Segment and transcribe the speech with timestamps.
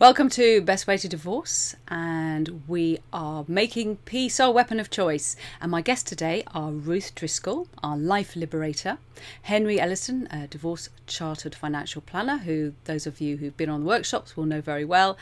[0.00, 5.36] Welcome to Best Way to Divorce, and we are making peace our weapon of choice.
[5.60, 8.98] And my guests today are Ruth Driscoll, our life liberator,
[9.42, 13.86] Henry Ellison, a divorce chartered financial planner, who those of you who've been on the
[13.86, 15.16] workshops will know very well.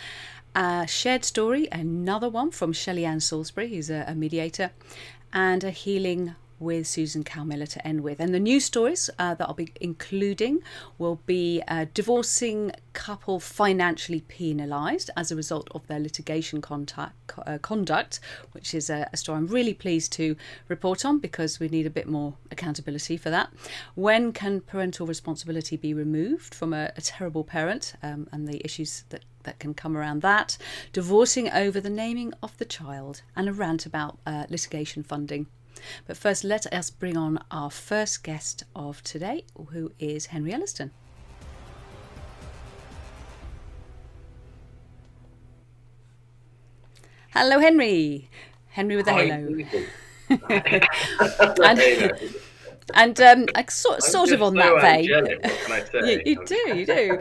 [0.55, 4.71] A shared story, another one from Shelley Ann Salisbury, who's a, a mediator,
[5.35, 8.21] and a healing with Susan Calmiller to end with.
[8.21, 10.63] And the news stories uh, that I'll be including
[10.99, 17.59] will be a divorcing couple financially penalised as a result of their litigation contact, uh,
[17.59, 18.21] conduct,
[18.53, 20.37] which is a, a, story I'm really pleased to
[20.69, 23.53] report on because we need a bit more accountability for that.
[23.95, 29.05] When can parental responsibility be removed from a, a terrible parent um, and the issues
[29.09, 30.57] that that can come around that,
[30.93, 35.47] divorcing over the naming of the child, and a rant about uh, litigation funding.
[36.07, 40.91] But first, let us bring on our first guest of today, who is Henry Elliston.
[47.31, 48.29] Hello, Henry.
[48.69, 49.65] Henry with a halo.
[51.65, 52.29] and,
[52.95, 55.05] and um, sort, sort of on that vein.
[56.07, 57.19] you, you do, you do.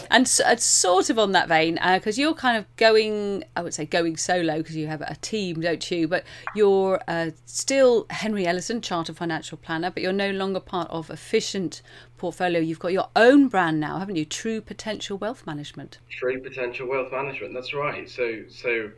[0.10, 3.74] and uh, sort of on that vein, because uh, you're kind of going, I would
[3.74, 6.08] say going solo because you have a team, don't you?
[6.08, 6.24] But
[6.54, 11.82] you're uh, still Henry Ellison, Chartered Financial Planner, but you're no longer part of Efficient
[12.18, 12.60] Portfolio.
[12.60, 14.24] You've got your own brand now, haven't you?
[14.24, 15.98] True Potential Wealth Management.
[16.10, 18.08] True Potential Wealth Management, that's right.
[18.08, 18.90] So, so,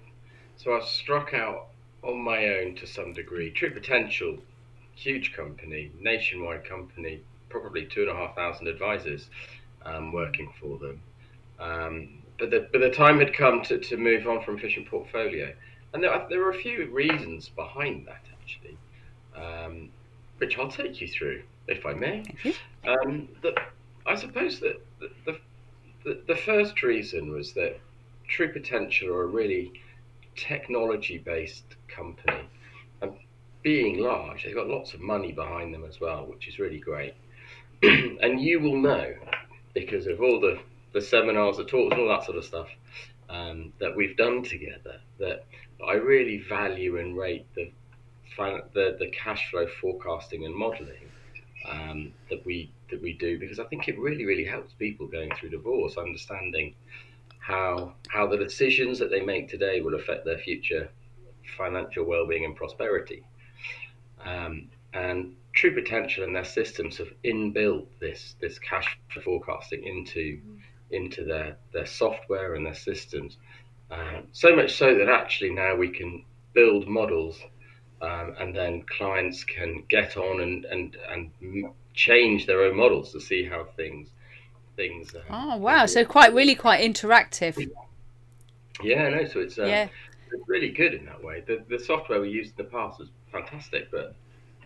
[0.57, 1.69] so I've struck out
[2.03, 3.51] on my own to some degree.
[3.51, 4.39] True Potential
[4.97, 9.29] huge company, nationwide company, probably two and a half thousand advisors
[9.85, 11.01] um, working for them.
[11.59, 15.53] Um, but the but the time had come to, to move on from Efficient Portfolio,
[15.93, 18.77] and there, there were a few reasons behind that actually,
[19.37, 19.91] um,
[20.39, 22.25] which I'll take you through if I may.
[22.87, 23.55] Um, the,
[24.07, 24.85] I suppose that
[25.25, 25.39] the,
[26.05, 27.79] the the first reason was that
[28.29, 29.73] True Potential are a really
[30.37, 32.49] technology based company
[33.65, 37.15] being large, they've got lots of money behind them as well, which is really great.
[37.83, 39.13] and you will know
[39.73, 40.61] because of all the,
[40.93, 42.69] the seminars, the talks, and all that sort of stuff
[43.29, 45.47] um, that we've done together that
[45.85, 47.73] I really value and rate the
[48.37, 51.09] the, the cash flow forecasting and modelling
[51.69, 55.31] um, that we that we do because I think it really really helps people going
[55.37, 56.75] through divorce understanding
[57.39, 60.89] how how the decisions that they make today will affect their future
[61.57, 63.23] financial well-being and prosperity.
[64.25, 70.59] Um, and True Potential and their systems have inbuilt this this cash forecasting into mm.
[70.91, 73.37] into their their software and their systems.
[73.91, 76.25] Uh, so much so that actually now we can
[76.55, 77.41] build models,
[78.03, 81.31] um, and then clients can get on and and and
[81.93, 84.09] change their own models to see how things
[84.77, 85.15] things.
[85.15, 85.87] Uh, oh wow!
[85.87, 87.71] So quite really quite interactive.
[88.83, 89.25] Yeah, no.
[89.27, 89.89] So it's um, yeah.
[90.33, 91.45] it's really good in that way.
[91.47, 94.15] The the software we used in the past was fantastic, but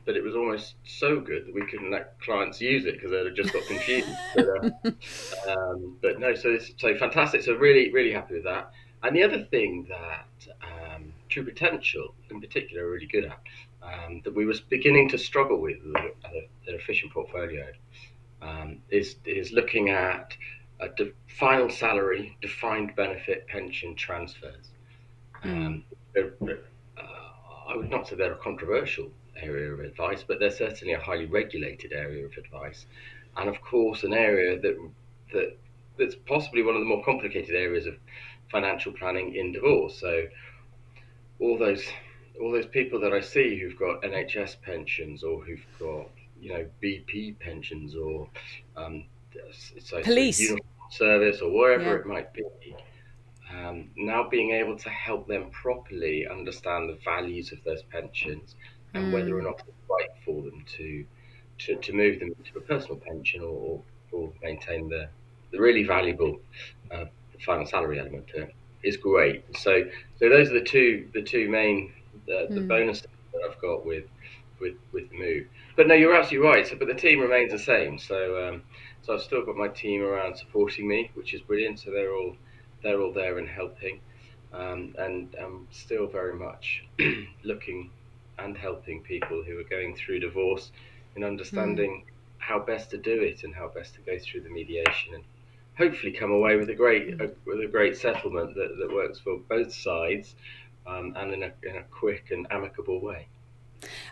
[0.09, 3.27] but it was almost so good that we couldn't let clients use it because they'd
[3.27, 4.09] have just got confused.
[4.35, 7.43] but, uh, um, but, no, so it's so fantastic.
[7.43, 8.73] So really, really happy with that.
[9.03, 10.27] And the other thing that
[10.63, 13.39] um, True Potential, in particular, are really good at,
[13.83, 17.67] um, that we was beginning to struggle with at an efficient portfolio,
[18.41, 20.35] um, is is looking at
[20.81, 24.71] a de- final salary, defined benefit, pension transfers.
[25.45, 25.83] Mm.
[27.69, 31.27] I would not say they're a controversial area of advice, but they're certainly a highly
[31.27, 32.87] regulated area of advice,
[33.37, 34.77] and of course an area that
[35.33, 35.57] that
[35.99, 37.95] that's possibly one of the more complicated areas of
[38.51, 39.99] financial planning in divorce.
[39.99, 40.27] So
[41.41, 41.85] all those
[42.41, 46.09] all those people that I see who've got NHS pensions or who've got
[46.41, 48.29] you know BP pensions or
[48.77, 49.05] um,
[49.81, 50.55] so police
[50.91, 52.01] service or wherever yeah.
[52.01, 52.43] it might be
[53.59, 58.55] um, now being able to help them properly understand the values of those pensions
[58.95, 59.13] and mm.
[59.13, 61.05] whether or not it's right for them to,
[61.59, 63.81] to, to move them to a personal pension or,
[64.13, 65.09] or maintain the,
[65.51, 66.39] the really valuable
[66.91, 67.05] uh,
[67.45, 69.45] final salary element to it is great.
[69.57, 69.85] So,
[70.19, 72.69] so those are the two the two main uh, the mm.
[72.69, 74.05] bonuses that I've got with
[74.61, 75.47] with with the move.
[75.77, 76.67] But no, you're absolutely right.
[76.67, 77.99] So, but the team remains the same.
[77.99, 78.63] So, um,
[79.03, 81.81] so I've still got my team around supporting me, which is brilliant.
[81.81, 82.37] So they're all
[82.83, 84.01] they're all there and helping,
[84.53, 86.85] um, and I'm still very much
[87.45, 87.91] looking
[88.39, 90.71] and helping people who are going through divorce
[91.17, 92.13] in understanding mm.
[92.39, 95.25] how best to do it and how best to go through the mediation and
[95.77, 99.39] hopefully come away with a great a, with a great settlement that, that works for
[99.49, 100.35] both sides
[100.87, 103.27] um, and in a, in a quick and amicable way.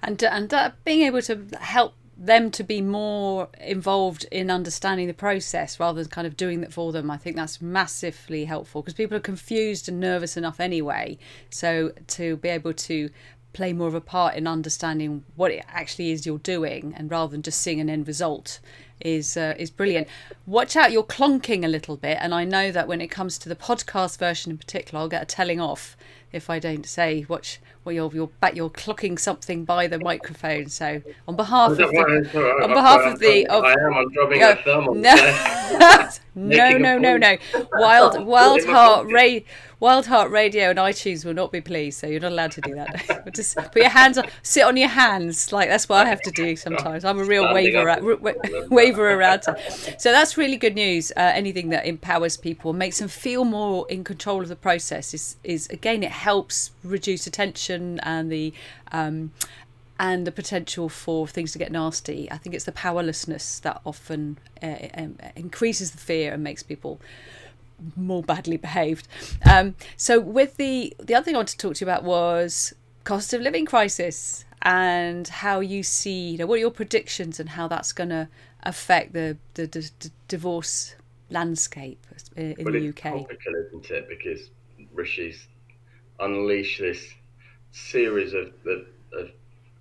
[0.02, 5.14] And and uh, being able to help them to be more involved in understanding the
[5.14, 7.10] process rather than kind of doing that for them.
[7.10, 11.18] I think that's massively helpful because people are confused and nervous enough anyway.
[11.50, 13.10] So to be able to
[13.52, 17.32] play more of a part in understanding what it actually is you're doing and rather
[17.32, 18.60] than just seeing an end result
[19.00, 20.08] is uh, is brilliant.
[20.46, 23.48] Watch out, you're clonking a little bit, and I know that when it comes to
[23.48, 25.96] the podcast version in particular, I'll get a telling off
[26.32, 30.68] if I don't say watch well, you're you're back, you're clocking something by the microphone.
[30.68, 31.86] So on behalf of the,
[32.62, 33.94] on behalf of the, of, I am.
[33.94, 37.36] I'm dropping uh, thumb on no, no, no, no, no.
[37.72, 39.42] Wild Wild Heart Radio,
[39.80, 41.98] Wild Heart Radio, and iTunes will not be pleased.
[41.98, 43.30] So you're not allowed to do that.
[43.34, 45.50] Just put your hands on, sit on your hands.
[45.50, 47.04] Like that's what I have to do sometimes.
[47.06, 47.98] I'm a real waver,
[48.70, 49.44] waver around.
[49.98, 51.10] So that's really good news.
[51.16, 55.36] Uh, anything that empowers people, makes them feel more in control of the process, is
[55.42, 58.52] is again it helps reduce attention and the
[58.92, 59.32] um,
[59.98, 62.30] and the potential for things to get nasty.
[62.30, 67.00] I think it's the powerlessness that often uh, um, increases the fear and makes people
[67.94, 69.08] more badly behaved.
[69.50, 72.74] Um, so, with the the other thing I wanted to talk to you about was
[73.04, 77.50] cost of living crisis and how you see, you know, what are your predictions and
[77.50, 78.28] how that's going to
[78.62, 80.94] affect the the, the, the divorce
[81.30, 82.04] landscape
[82.36, 83.02] in, well, the UK.
[83.02, 84.08] Topical, isn't it?
[84.08, 84.50] Because
[84.92, 85.46] Rishi's
[86.20, 87.12] unleashed this
[87.76, 89.30] series of, of,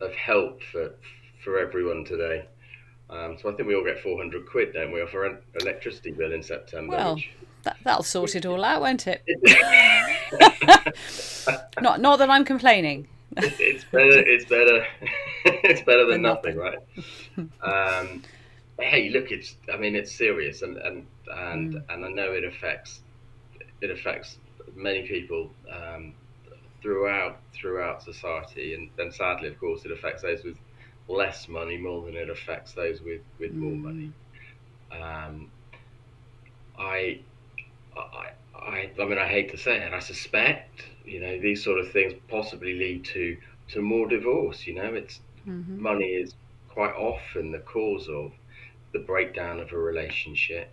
[0.02, 0.92] of help for,
[1.44, 2.46] for everyone today.
[3.10, 6.34] Um, so I think we all get 400 quid, don't we, off our electricity bill
[6.34, 6.96] in September.
[6.96, 7.30] Well, which...
[7.64, 9.24] that, that'll sort it all out, won't it?
[11.82, 13.08] not, not that I'm complaining.
[13.38, 14.20] it's better.
[14.20, 14.86] It's better.
[15.46, 18.00] it's better than, nothing, nothing, right?
[18.00, 18.24] Um,
[18.80, 19.56] hey, look, it's.
[19.74, 21.06] I mean, it's serious, and and
[21.36, 21.84] and mm.
[21.90, 23.02] and I know it affects.
[23.82, 24.38] It affects
[24.74, 25.52] many people.
[25.70, 26.14] Um,
[26.86, 30.58] throughout throughout society, and then sadly, of course, it affects those with
[31.08, 33.58] less money more than it affects those with with mm.
[33.58, 34.12] more money.
[34.92, 35.50] Um,
[36.78, 37.20] I,
[37.98, 39.94] I, I, I mean, I hate to say it.
[39.94, 43.36] I suspect, you know, these sort of things possibly lead to
[43.70, 44.68] to more divorce.
[44.68, 45.82] You know, it's mm-hmm.
[45.82, 46.36] money is
[46.70, 48.32] quite often the cause of
[48.94, 50.72] the breakdown of a relationship.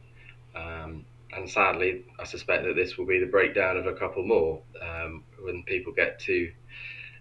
[0.55, 4.61] Um, and sadly, I suspect that this will be the breakdown of a couple more
[4.83, 6.53] um, when people get to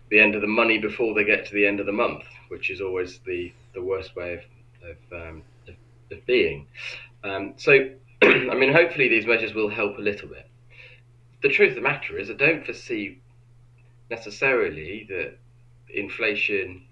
[0.10, 2.70] the end of the money before they get to the end of the month, which
[2.70, 5.76] is always the, the worst way of, of, um, of,
[6.12, 6.68] of being.
[7.24, 7.90] Um, so,
[8.22, 10.48] I mean, hopefully these measures will help a little bit.
[11.42, 13.20] The truth of the matter is, I don't foresee
[14.10, 15.38] necessarily that
[15.90, 16.84] inflation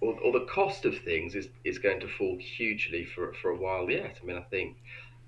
[0.00, 3.56] or, or the cost of things is, is going to fall hugely for, for a
[3.56, 4.18] while yet.
[4.22, 4.76] I mean, I think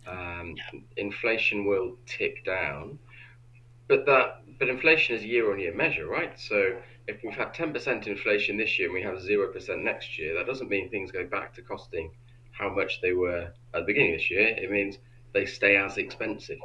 [0.07, 0.57] um,
[0.97, 2.99] inflation will tick down,
[3.89, 6.39] but that but inflation is a year-on-year measure, right?
[6.39, 6.77] So
[7.09, 10.69] if we've had 10% inflation this year and we have 0% next year, that doesn't
[10.69, 12.11] mean things go back to costing
[12.53, 14.49] how much they were at the beginning of this year.
[14.49, 14.99] It means
[15.33, 16.59] they stay as expensive.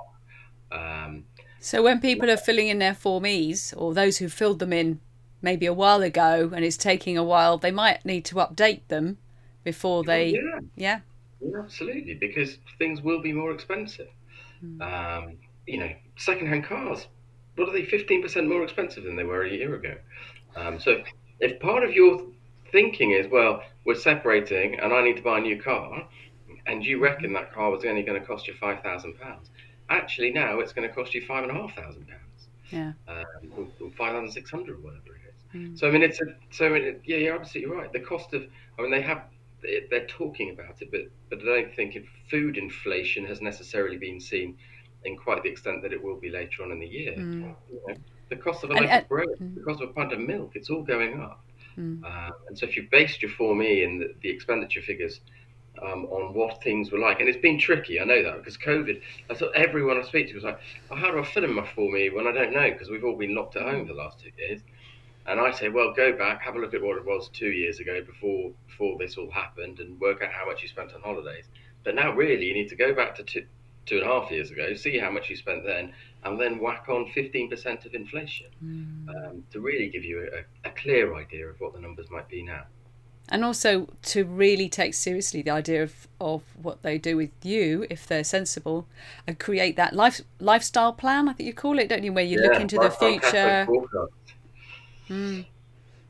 [0.74, 1.24] Um,
[1.60, 5.00] so when people are filling in their Form Es, or those who filled them in
[5.42, 9.18] maybe a while ago and it's taking a while, they might need to update them
[9.64, 10.32] before they.
[10.32, 10.60] Yeah.
[10.76, 11.00] yeah?
[11.58, 14.10] Absolutely, because things will be more expensive.
[14.64, 14.82] Mm.
[14.82, 15.38] Um,
[15.68, 17.08] you know, second-hand cars,
[17.56, 17.86] what are they?
[17.86, 19.96] Fifteen percent more expensive than they were a year ago.
[20.56, 21.04] Um, so,
[21.40, 22.22] if part of your
[22.72, 26.08] thinking is, well, we're separating, and I need to buy a new car,
[26.66, 29.50] and you reckon that car was only going to cost you five thousand pounds,
[29.90, 32.48] actually now it's going to cost you five and a half thousand pounds.
[32.72, 32.94] Yeah.
[33.08, 35.72] Um, or, or five thousand six hundred, whatever it is.
[35.72, 35.80] Mm.
[35.80, 37.92] So I mean, it's a, so I mean, yeah, you're absolutely right.
[37.92, 38.44] The cost of,
[38.78, 39.24] I mean, they have
[39.90, 41.98] they're talking about it, but but I don't think
[42.30, 44.58] food inflation has necessarily been seen
[45.04, 47.14] in quite the extent that it will be later on in the year.
[47.14, 47.56] Mm.
[47.70, 47.96] You know,
[48.30, 49.56] the cost of a loaf of bread, mm.
[49.56, 51.44] the cost of a pint of milk, it's all going up.
[51.78, 52.04] Mm.
[52.04, 55.22] Uh, and so if you based your Form E and the, the expenditure figures
[55.84, 59.02] um, on what things were like, and it's been tricky, I know that, because COVID,
[59.30, 61.68] I thought everyone I speak to was like, oh, how do I fill in my
[61.76, 64.00] Form E when I don't know, because we've all been locked at home for the
[64.00, 64.62] last two years.
[65.28, 67.80] And I say, well, go back, have a look at what it was two years
[67.80, 71.46] ago before before this all happened, and work out how much you spent on holidays.
[71.84, 73.46] But now, really, you need to go back to two,
[73.86, 76.86] two and a half years ago, see how much you spent then, and then whack
[76.90, 79.10] on 15% of inflation mm.
[79.10, 82.44] um, to really give you a, a clear idea of what the numbers might be
[82.44, 82.64] now.
[83.30, 87.88] And also to really take seriously the idea of, of what they do with you,
[87.90, 88.88] if they're sensible,
[89.26, 91.28] and create that life lifestyle plan.
[91.28, 92.14] I think you call it, don't you?
[92.14, 93.68] Where you yeah, look into the future.
[95.10, 95.46] Mm.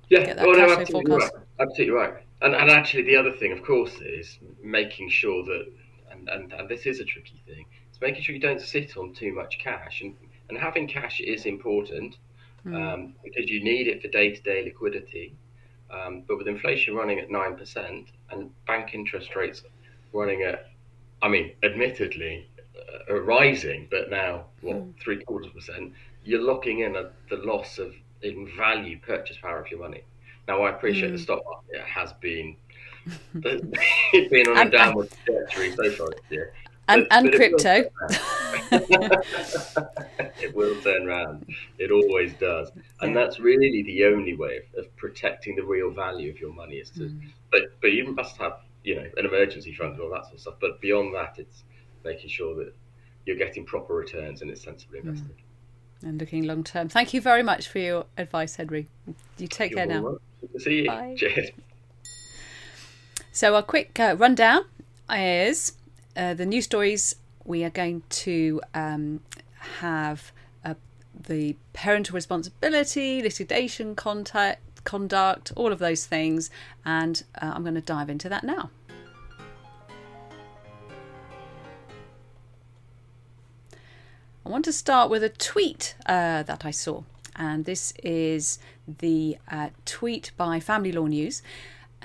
[0.10, 1.32] Yeah, no, absolutely right.
[1.60, 2.14] absolutely right.
[2.42, 5.72] And, and actually, the other thing, of course, is making sure that,
[6.12, 9.14] and, and, and this is a tricky thing, it's making sure you don't sit on
[9.14, 10.02] too much cash.
[10.02, 10.16] And,
[10.50, 12.18] and having cash is important
[12.66, 12.76] mm.
[12.76, 15.34] um, because you need it for day to day liquidity.
[15.90, 19.64] Um, but with inflation running at 9%, and bank interest rates
[20.14, 20.70] running at,
[21.22, 22.50] I mean, admittedly,
[23.10, 24.94] uh, rising, but now what mm.
[25.00, 27.94] three quarters percent, you're locking in a, the loss of
[28.26, 30.04] in value purchase power of your money.
[30.48, 31.18] Now I appreciate mm.
[31.18, 32.56] the stock market has been
[33.36, 36.54] it's been on a downward trajectory so far this year.
[36.88, 37.90] And, but, and but crypto.
[40.42, 41.46] It will, turn around.
[41.80, 42.72] It always does.
[43.02, 46.76] And that's really the only way of, of, protecting the real value of your money
[46.76, 47.32] is to, mm.
[47.52, 50.42] but, but you must have, you know, an emergency fund and all that sort of
[50.42, 50.56] stuff.
[50.60, 51.64] But beyond that, it's
[52.04, 52.76] making sure that
[53.26, 55.04] you're getting proper returns and it's sensibly mm.
[55.04, 55.38] invested.
[55.38, 55.45] Mm.
[56.04, 56.90] And looking long term.
[56.90, 58.88] Thank you very much for your advice, Henry.
[59.38, 60.18] You take you're care now.
[60.42, 60.88] Good to see you.
[60.88, 61.16] Bye.
[61.18, 61.50] Cheers.
[63.32, 64.66] So, a quick uh, rundown
[65.10, 65.74] is
[66.16, 67.16] uh, the news stories.
[67.44, 69.20] We are going to um,
[69.80, 70.32] have
[70.64, 70.76] uh,
[71.28, 76.50] the parental responsibility, litigation contact, conduct, all of those things,
[76.86, 78.70] and uh, I'm going to dive into that now.
[84.46, 87.02] I want to start with a tweet uh, that I saw,
[87.36, 91.42] and this is the uh, tweet by Family Law News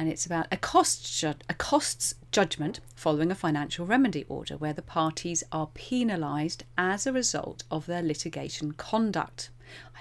[0.00, 4.72] and it's about a cost ju- a costs judgment following a financial remedy order where
[4.72, 9.50] the parties are penalised as a result of their litigation conduct.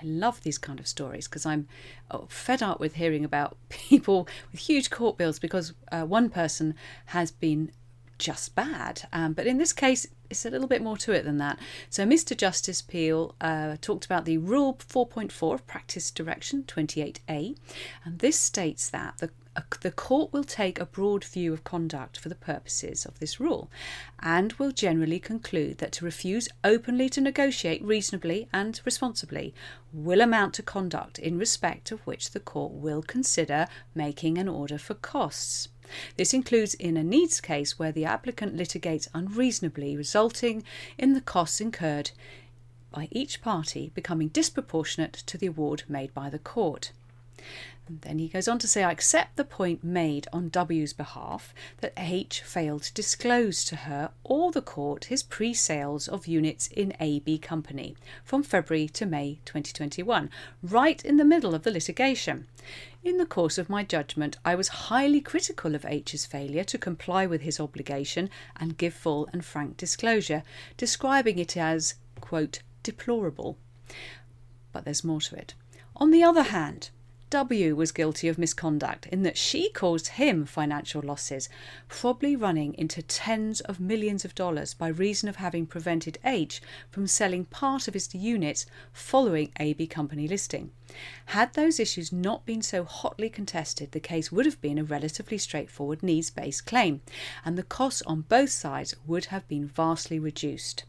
[0.02, 1.68] I love these kind of stories because I'm
[2.10, 6.76] oh, fed up with hearing about people with huge court bills because uh, one person
[7.08, 7.74] has been
[8.20, 9.08] just bad.
[9.12, 11.58] Um, but in this case, it's a little bit more to it than that.
[11.90, 12.38] So, Mr.
[12.38, 17.58] Justice Peel uh, talked about the Rule 4.4 of Practice Direction 28A,
[18.06, 19.32] and this states that the
[19.82, 23.70] the court will take a broad view of conduct for the purposes of this rule
[24.22, 29.54] and will generally conclude that to refuse openly to negotiate reasonably and responsibly
[29.92, 34.78] will amount to conduct in respect of which the court will consider making an order
[34.78, 35.68] for costs.
[36.18, 40.64] This includes in a needs case where the applicant litigates unreasonably, resulting
[40.98, 42.12] in the costs incurred
[42.92, 46.92] by each party becoming disproportionate to the award made by the court.
[47.92, 51.94] Then he goes on to say, I accept the point made on W's behalf that
[51.98, 56.94] H failed to disclose to her or the court his pre sales of units in
[57.00, 60.30] AB Company from February to May 2021,
[60.62, 62.46] right in the middle of the litigation.
[63.04, 67.26] In the course of my judgment, I was highly critical of H's failure to comply
[67.26, 70.44] with his obligation and give full and frank disclosure,
[70.78, 73.58] describing it as, quote, deplorable.
[74.72, 75.56] But there's more to it.
[75.96, 76.92] On the other hand,
[77.32, 81.48] W was guilty of misconduct in that she caused him financial losses,
[81.88, 86.60] probably running into tens of millions of dollars by reason of having prevented H
[86.90, 90.72] from selling part of his units following AB company listing.
[91.28, 95.38] Had those issues not been so hotly contested, the case would have been a relatively
[95.38, 97.02] straightforward needs based claim,
[97.46, 100.84] and the costs on both sides would have been vastly reduced.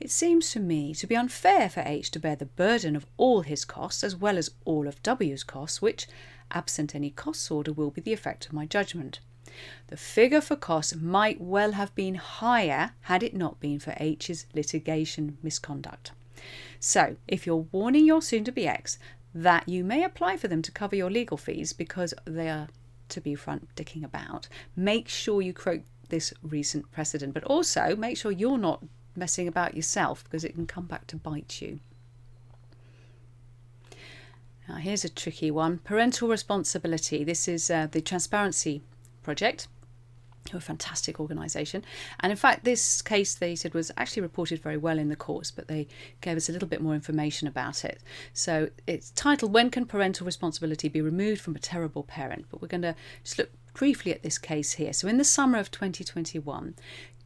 [0.00, 3.42] It seems to me to be unfair for H to bear the burden of all
[3.42, 6.06] his costs as well as all of W's costs, which,
[6.50, 9.20] absent any costs order, will be the effect of my judgment.
[9.86, 14.46] The figure for costs might well have been higher had it not been for H's
[14.54, 16.12] litigation misconduct.
[16.78, 18.98] So, if you're warning your soon to be ex
[19.34, 22.68] that you may apply for them to cover your legal fees because they are
[23.08, 28.16] to be front dicking about, make sure you quote this recent precedent, but also make
[28.16, 28.84] sure you're not
[29.16, 31.80] messing about yourself because it can come back to bite you.
[34.68, 37.22] Now, here's a tricky one parental responsibility.
[37.22, 38.82] This is uh, the Transparency
[39.22, 39.68] Project.
[40.52, 41.84] a fantastic organisation.
[42.20, 45.50] And in fact, this case they said was actually reported very well in the courts,
[45.50, 45.86] but they
[46.20, 48.00] gave us a little bit more information about it.
[48.32, 52.46] So it's titled When Can Parental Responsibility Be Removed from a Terrible Parent?
[52.50, 54.92] But we're going to just look briefly at this case here.
[54.92, 56.74] So, in the summer of 2021,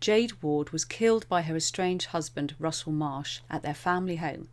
[0.01, 4.49] Jade Ward was killed by her estranged husband, Russell Marsh, at their family home.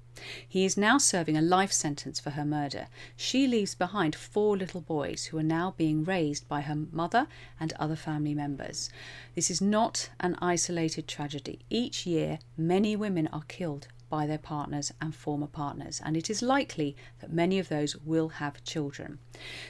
[0.47, 2.87] He is now serving a life sentence for her murder.
[3.15, 7.27] She leaves behind four little boys who are now being raised by her mother
[7.59, 8.89] and other family members.
[9.35, 11.59] This is not an isolated tragedy.
[11.69, 16.41] Each year, many women are killed by their partners and former partners, and it is
[16.41, 19.19] likely that many of those will have children.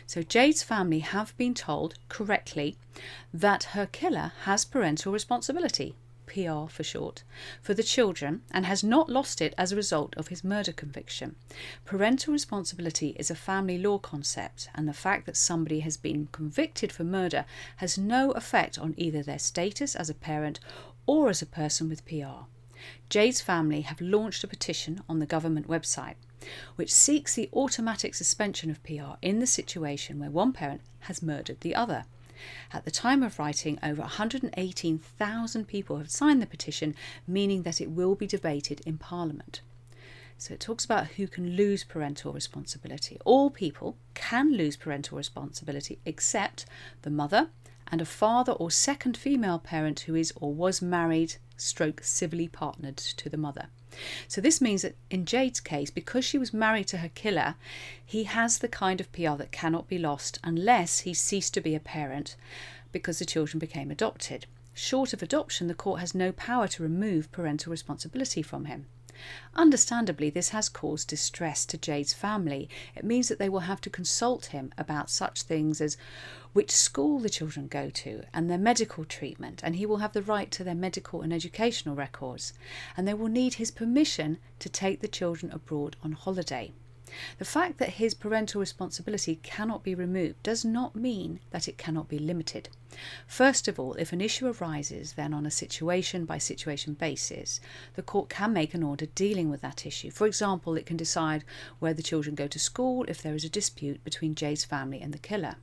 [0.06, 2.78] So, Jade's family have been told correctly
[3.34, 5.96] that her killer has parental responsibility.
[6.28, 7.24] PR for short,
[7.62, 11.38] for the children and has not lost it as a result of his murder conviction.
[11.86, 16.92] Parental responsibility is a family law concept, and the fact that somebody has been convicted
[16.92, 17.46] for murder
[17.78, 20.60] has no effect on either their status as a parent
[21.06, 22.44] or as a person with PR.
[23.10, 26.16] Jade's family have launched a petition on the government website
[26.76, 31.62] which seeks the automatic suspension of PR in the situation where one parent has murdered
[31.62, 32.06] the other.
[32.72, 37.90] At the time of writing, over 118,000 people have signed the petition, meaning that it
[37.90, 39.62] will be debated in Parliament.
[40.38, 43.18] So it talks about who can lose parental responsibility.
[43.26, 46.68] All people can lose parental responsibility except
[47.02, 47.50] the mother
[47.88, 52.98] and a father or second female parent who is or was married stroke civilly partnered
[52.98, 53.68] to the mother.
[54.28, 57.56] So this means that in Jade's case, because she was married to her killer,
[58.06, 61.76] he has the kind of PR that cannot be lost unless he ceased to be
[61.76, 62.36] a parent
[62.92, 64.46] because the children became adopted.
[64.74, 68.86] Short of adoption, the court has no power to remove parental responsibility from him.
[69.56, 72.70] Understandably, this has caused distress to Jade's family.
[72.96, 75.98] It means that they will have to consult him about such things as
[76.54, 80.22] which school the children go to and their medical treatment, and he will have the
[80.22, 82.54] right to their medical and educational records.
[82.96, 86.72] And they will need his permission to take the children abroad on holiday.
[87.38, 92.10] The fact that his parental responsibility cannot be removed does not mean that it cannot
[92.10, 92.70] be limited.
[93.28, 97.60] First of all, if an issue arises, then on a situation by situation basis,
[97.96, 100.12] the court can make an order dealing with that issue.
[100.12, 101.44] For example, it can decide
[101.80, 105.14] where the children go to school if there is a dispute between Jade's family and
[105.14, 105.56] the killer.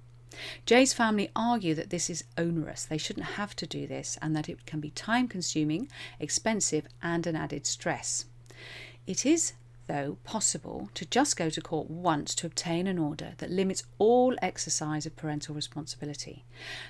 [0.66, 4.48] Jade's family argue that this is onerous, they shouldn't have to do this, and that
[4.48, 8.24] it can be time consuming, expensive, and an added stress.
[9.06, 9.52] It is
[9.86, 14.34] though, possible to just go to court once to obtain an order that limits all
[14.40, 16.44] exercise of parental responsibility.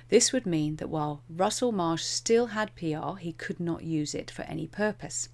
[0.09, 4.31] This would mean that while Russell Marsh still had PR, he could not use it
[4.31, 5.29] for any purpose.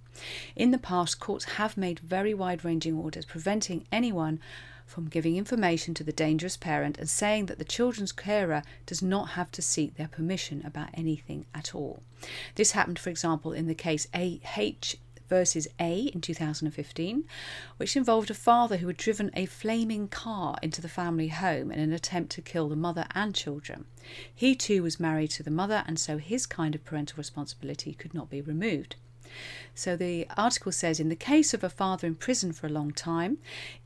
[0.56, 4.40] In the past, courts have made very wide ranging orders preventing anyone
[4.90, 9.30] from giving information to the dangerous parent and saying that the children's carer does not
[9.30, 12.02] have to seek their permission about anything at all.
[12.56, 14.96] This happened, for example, in the case A.H
[15.30, 17.24] versus A in 2015,
[17.78, 21.80] which involved a father who had driven a flaming car into the family home in
[21.80, 23.86] an attempt to kill the mother and children.
[24.34, 28.12] He too was married to the mother, and so his kind of parental responsibility could
[28.12, 28.96] not be removed.
[29.74, 32.92] So the article says in the case of a father in prison for a long
[32.92, 33.38] time,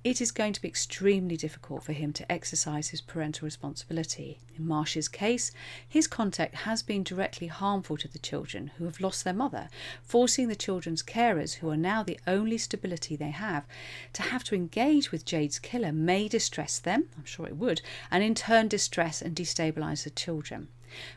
[0.02, 4.40] it is going to be extremely difficult for him to exercise his parental responsibility.
[4.56, 5.52] In Marsh's case,
[5.88, 9.68] his contact has been directly harmful to the children who have lost their mother,
[10.02, 13.66] forcing the children's carers, who are now the only stability they have,
[14.12, 18.22] to have to engage with Jade's killer may distress them, I'm sure it would, and
[18.22, 20.68] in turn distress and destabilise the children.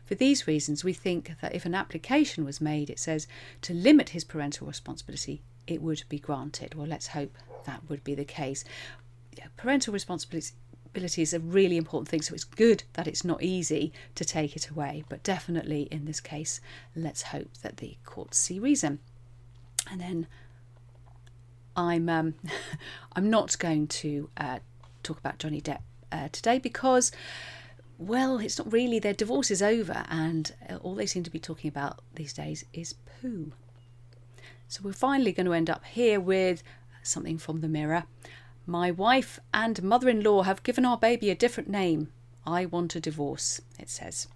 [0.05, 3.27] For these reasons, we think that if an application was made, it says
[3.61, 6.75] to limit his parental responsibility, it would be granted.
[6.75, 7.35] Well, let's hope
[7.65, 8.63] that would be the case.
[9.55, 14.25] Parental responsibility is a really important thing, so it's good that it's not easy to
[14.25, 15.03] take it away.
[15.09, 16.59] But definitely in this case,
[16.95, 18.99] let's hope that the courts see reason.
[19.89, 20.27] And then
[21.75, 22.33] I'm um,
[23.15, 24.59] I'm not going to uh,
[25.03, 27.11] talk about Johnny Depp uh, today because
[27.97, 28.99] well, it's not really.
[28.99, 32.63] Their divorce is over, and uh, all they seem to be talking about these days
[32.73, 33.51] is poo.
[34.67, 36.61] So we're finally going to end up here with
[37.01, 38.03] something from the mirror.
[38.65, 42.11] My wife and mother in law have given our baby a different name.
[42.45, 44.27] I want a divorce, it says.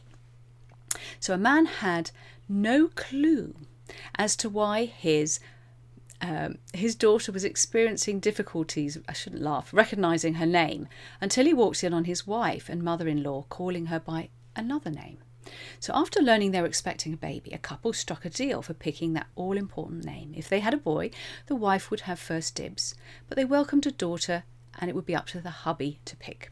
[1.20, 2.12] So a man had
[2.48, 3.56] no clue
[4.16, 5.40] as to why his
[6.22, 10.88] um, his daughter was experiencing difficulties, I shouldn't laugh, recognising her name
[11.20, 14.92] until he walks in on his wife and mother in law calling her by another
[14.92, 15.18] name.
[15.80, 19.14] So, after learning they were expecting a baby, a couple struck a deal for picking
[19.14, 20.34] that all important name.
[20.36, 21.10] If they had a boy,
[21.48, 22.94] the wife would have first dibs,
[23.28, 24.44] but they welcomed a daughter
[24.80, 26.52] and it would be up to the hubby to pick.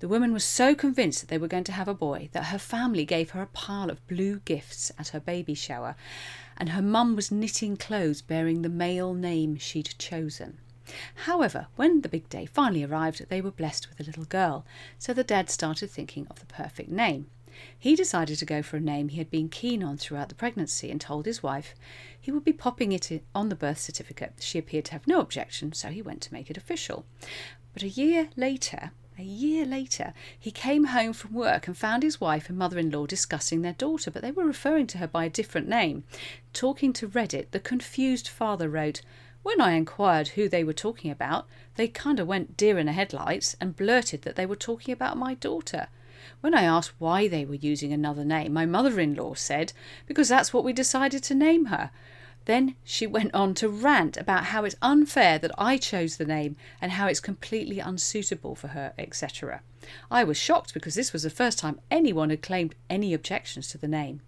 [0.00, 2.58] The woman was so convinced that they were going to have a boy that her
[2.58, 5.94] family gave her a pile of blue gifts at her baby shower,
[6.62, 10.58] and her mum was knitting clothes bearing the male name she'd chosen.
[11.26, 14.64] However, when the big day finally arrived, they were blessed with a little girl,
[14.96, 17.26] so the dad started thinking of the perfect name.
[17.76, 20.88] He decided to go for a name he had been keen on throughout the pregnancy
[20.88, 21.74] and told his wife
[22.20, 24.34] he would be popping it on the birth certificate.
[24.38, 27.04] She appeared to have no objection, so he went to make it official.
[27.74, 28.92] But a year later,
[29.22, 32.90] a year later, he came home from work and found his wife and mother in
[32.90, 36.02] law discussing their daughter, but they were referring to her by a different name.
[36.52, 39.00] Talking to Reddit, the confused father wrote,
[39.44, 42.92] When I inquired who they were talking about, they kind of went deer in the
[42.92, 45.86] headlights and blurted that they were talking about my daughter.
[46.40, 49.72] When I asked why they were using another name, my mother in law said,
[50.06, 51.92] Because that's what we decided to name her.
[52.44, 56.56] Then she went on to rant about how it's unfair that I chose the name
[56.80, 59.62] and how it's completely unsuitable for her, etc.
[60.10, 63.78] I was shocked because this was the first time anyone had claimed any objections to
[63.78, 64.22] the name.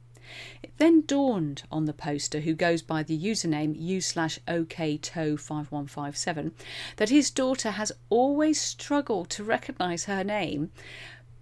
[0.62, 6.53] It then dawned on the poster, who goes by the username u slash okto5157,
[6.96, 10.72] that his daughter has always struggled to recognise her name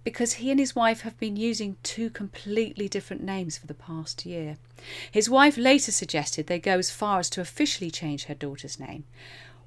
[0.03, 4.25] because he and his wife have been using two completely different names for the past
[4.25, 4.57] year.
[5.11, 9.05] His wife later suggested they go as far as to officially change her daughter's name.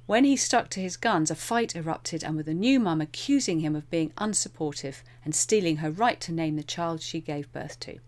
[0.05, 3.59] When he stuck to his guns, a fight erupted, and with the new mum accusing
[3.59, 7.77] him of being unsupportive and stealing her right to name the child she gave birth
[7.81, 7.99] to.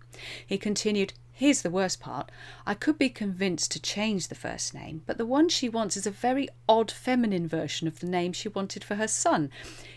[0.45, 2.33] He continued, Here's the worst part.
[2.67, 6.05] I could be convinced to change the first name, but the one she wants is
[6.05, 9.49] a very odd feminine version of the name she wanted for her son.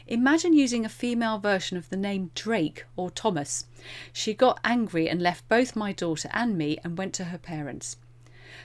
[0.06, 3.66] Imagine using a female version of the name Drake or Thomas.
[4.12, 7.96] She got angry and left both my daughter and me and went to her parents.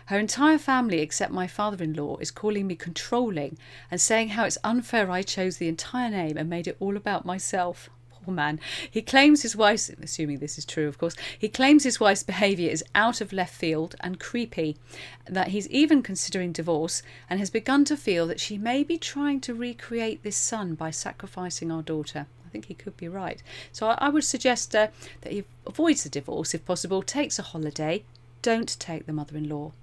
[0.05, 3.57] Her entire family, except my father in law, is calling me controlling
[3.89, 7.25] and saying how it's unfair I chose the entire name and made it all about
[7.25, 7.89] myself
[8.33, 8.59] man.
[8.89, 12.69] He claims his wife's, assuming this is true, of course, he claims his wife's behaviour
[12.69, 14.77] is out of left field and creepy,
[15.25, 19.39] that he's even considering divorce and has begun to feel that she may be trying
[19.41, 22.27] to recreate this son by sacrificing our daughter.
[22.45, 23.43] I think he could be right.
[23.71, 24.87] So I, I would suggest uh,
[25.21, 28.03] that he avoids the divorce if possible, takes a holiday,
[28.41, 29.73] don't take the mother in law,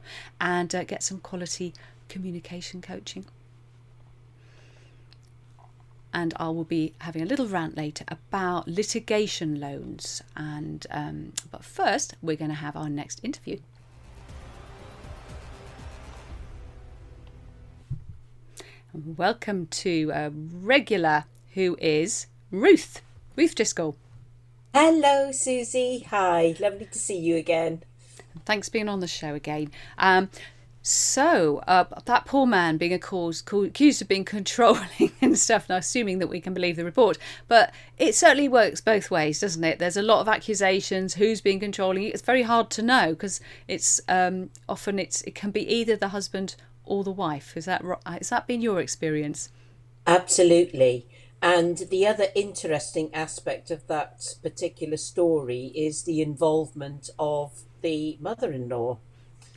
[0.40, 1.74] and uh, get some quality
[2.08, 3.26] communication coaching
[6.14, 10.22] and I will be having a little rant later about litigation loans.
[10.36, 13.58] And um, but first, we're going to have our next interview.
[18.94, 21.24] Welcome to a regular
[21.54, 23.02] who is Ruth,
[23.34, 23.96] Ruth Driscoll.
[24.72, 26.06] Hello, Susie.
[26.10, 27.82] Hi, lovely to see you again.
[28.44, 29.72] Thanks for being on the show again.
[29.98, 30.30] Um,
[30.86, 36.18] so uh, that poor man being accused, accused of being controlling and stuff, now assuming
[36.18, 37.16] that we can believe the report,
[37.48, 39.78] but it certainly works both ways, doesn't it?
[39.78, 41.14] There's a lot of accusations.
[41.14, 42.02] Who's being controlling?
[42.02, 46.08] It's very hard to know because it's um, often it's it can be either the
[46.08, 47.56] husband or the wife.
[47.56, 49.48] Is that has that been your experience?
[50.06, 51.06] Absolutely.
[51.40, 58.98] And the other interesting aspect of that particular story is the involvement of the mother-in-law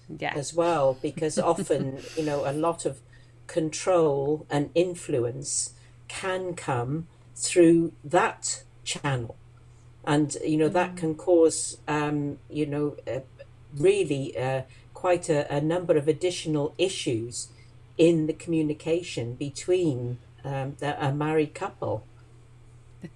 [0.09, 0.33] yeah.
[0.35, 2.99] as well, because often, you know, a lot of
[3.47, 5.73] control and influence
[6.07, 9.35] can come through that channel.
[10.05, 10.73] And, you know, mm.
[10.73, 13.19] that can cause, um, you know, uh,
[13.75, 14.61] really uh,
[14.93, 17.49] quite a, a, number of additional issues
[17.97, 22.05] in the communication between um, the, a married couple.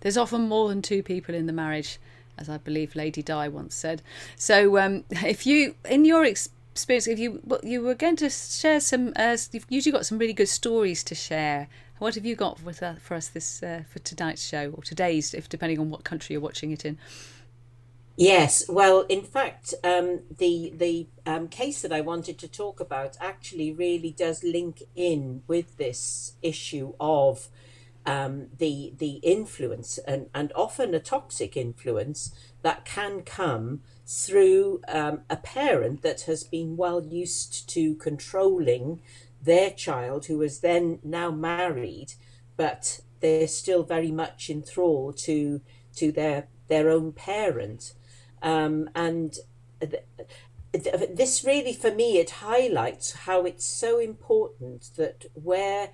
[0.01, 1.97] There's often more than two people in the marriage,
[2.37, 4.01] as I believe Lady Di once said.
[4.35, 8.79] So, um, if you, in your experience, experience if you you were going to share
[8.79, 11.67] some uh, you've usually got some really good stories to share.
[11.99, 15.33] What have you got with, uh, for us this uh, for tonight's show or today's
[15.33, 16.97] if depending on what country you're watching it in?
[18.17, 23.17] Yes well in fact um, the the um, case that i wanted to talk about
[23.19, 27.49] actually really does link in with this issue of
[28.05, 32.31] um, the the influence and, and often a toxic influence
[32.61, 33.81] that can come
[34.11, 39.01] through um, a parent that has been well used to controlling
[39.41, 42.13] their child, who is then now married,
[42.57, 45.61] but they're still very much enthralled to
[45.95, 47.93] to their their own parent,
[48.41, 49.37] um, and.
[49.79, 50.03] Th-
[50.73, 55.89] this really, for me, it highlights how it's so important that where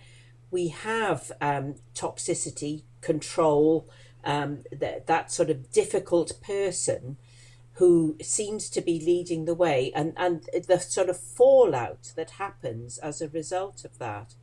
[0.52, 3.90] we have um, toxicity, control,
[4.24, 7.18] um, that, that sort of difficult person,
[7.78, 12.98] who seems to be leading the way and, and the sort of fallout that happens
[12.98, 14.34] as a result of that.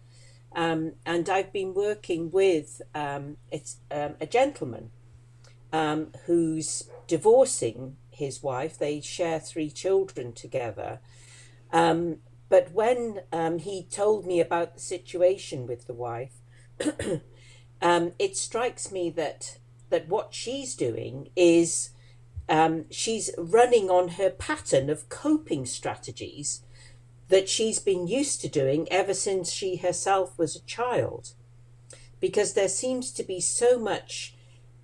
[0.55, 4.91] Um, and I've been working with um, it's um, a gentleman
[5.73, 8.79] um, who's divorcing his wife.
[8.79, 11.01] They share three children together.
[11.73, 12.19] Um,
[12.49, 16.35] but when um, he told me about the situation with the wife,
[17.83, 19.59] it strikes me that
[19.91, 21.91] that what she's doing is
[22.49, 26.63] um, she's running on her pattern of coping strategies
[27.29, 31.33] that she's been used to doing ever since she herself was a child.
[32.21, 34.35] Because there seems to be so much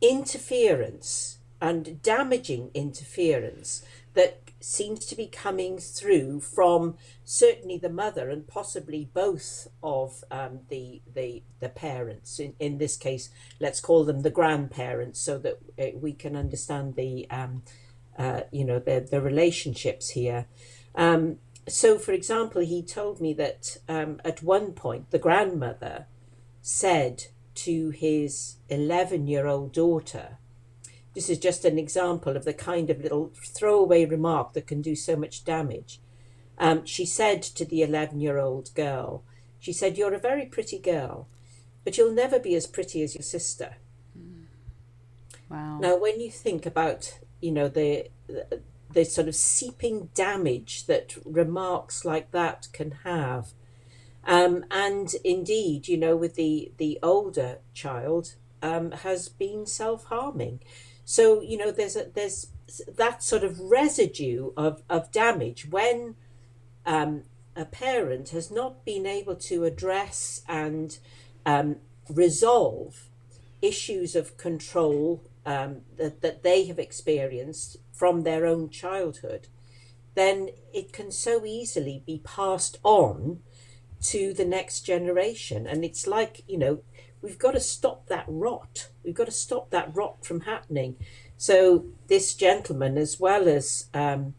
[0.00, 8.46] interference and damaging interference that seems to be coming through from certainly the mother and
[8.46, 12.38] possibly both of um, the, the the parents.
[12.38, 16.94] In, in this case, let's call them the grandparents, so that uh, we can understand
[16.94, 17.62] the um,
[18.18, 20.46] uh, you know the the relationships here.
[20.94, 26.06] Um, so, for example, he told me that um, at one point the grandmother
[26.60, 30.38] said to his eleven year old daughter
[31.14, 34.94] this is just an example of the kind of little throwaway remark that can do
[34.94, 36.00] so much damage.
[36.58, 39.24] Um, she said to the 11 year old girl,
[39.58, 41.26] she said, You're a very pretty girl,
[41.84, 43.76] but you'll never be as pretty as your sister.
[44.18, 44.44] Mm.
[45.48, 45.78] Wow.
[45.80, 51.14] Now, when you think about, you know, the, the the sort of seeping damage that
[51.24, 53.52] remarks like that can have,
[54.24, 60.60] um, and indeed, you know, with the the older child um, has been self harming,
[61.10, 62.52] so you know, there's a there's
[62.96, 66.14] that sort of residue of of damage when
[66.86, 67.24] um,
[67.56, 71.00] a parent has not been able to address and
[71.44, 73.08] um, resolve
[73.60, 79.48] issues of control um, that, that they have experienced from their own childhood,
[80.14, 83.40] then it can so easily be passed on
[84.00, 85.66] to the next generation.
[85.66, 86.82] And it's like, you know,
[87.22, 88.88] we've got to stop that rot.
[89.04, 90.96] We've got to stop that rot from happening.
[91.36, 94.34] So, this gentleman, as well as um,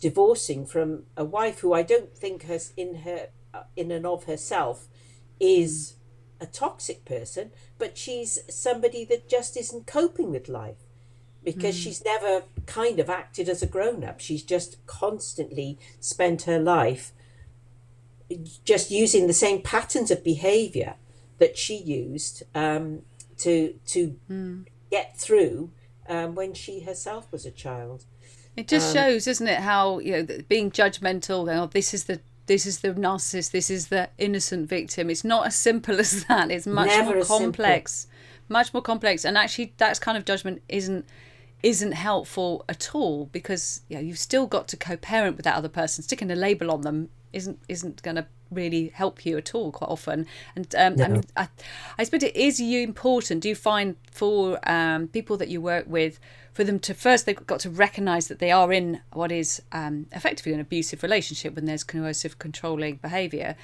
[0.00, 4.24] divorcing from a wife who I don't think has in her uh, in and of
[4.24, 4.88] herself
[5.40, 5.94] is
[6.40, 10.84] a toxic person, but she's somebody that just isn't coping with life
[11.42, 11.82] because mm.
[11.82, 14.20] she's never kind of acted as a grown up.
[14.20, 17.12] She's just constantly spent her life
[18.64, 20.94] just using the same patterns of behavior
[21.38, 23.02] that she used um,
[23.38, 24.66] to to mm.
[24.90, 25.70] get through
[26.08, 28.04] um, when she herself was a child.
[28.56, 31.52] It just um, shows, isn't it, how you know being judgmental.
[31.54, 33.50] Oh, this is the this is the narcissist.
[33.50, 35.10] This is the innocent victim.
[35.10, 36.50] It's not as simple as that.
[36.50, 38.16] It's much more complex, simple.
[38.48, 39.24] much more complex.
[39.24, 41.06] And actually, that kind of judgment isn't
[41.62, 45.68] isn't helpful at all because you know, you've still got to co-parent with that other
[45.68, 46.04] person.
[46.04, 49.90] Sticking a label on them isn't isn't going to really help you at all quite
[49.90, 50.26] often.
[50.54, 51.04] And um, no.
[51.04, 51.48] I, mean, I,
[51.98, 53.40] I suppose it is you important.
[53.40, 56.18] Do you find for um, people that you work with?
[56.54, 60.06] for them to first they've got to recognize that they are in what is um,
[60.12, 63.56] effectively an abusive relationship when there's coercive controlling behavior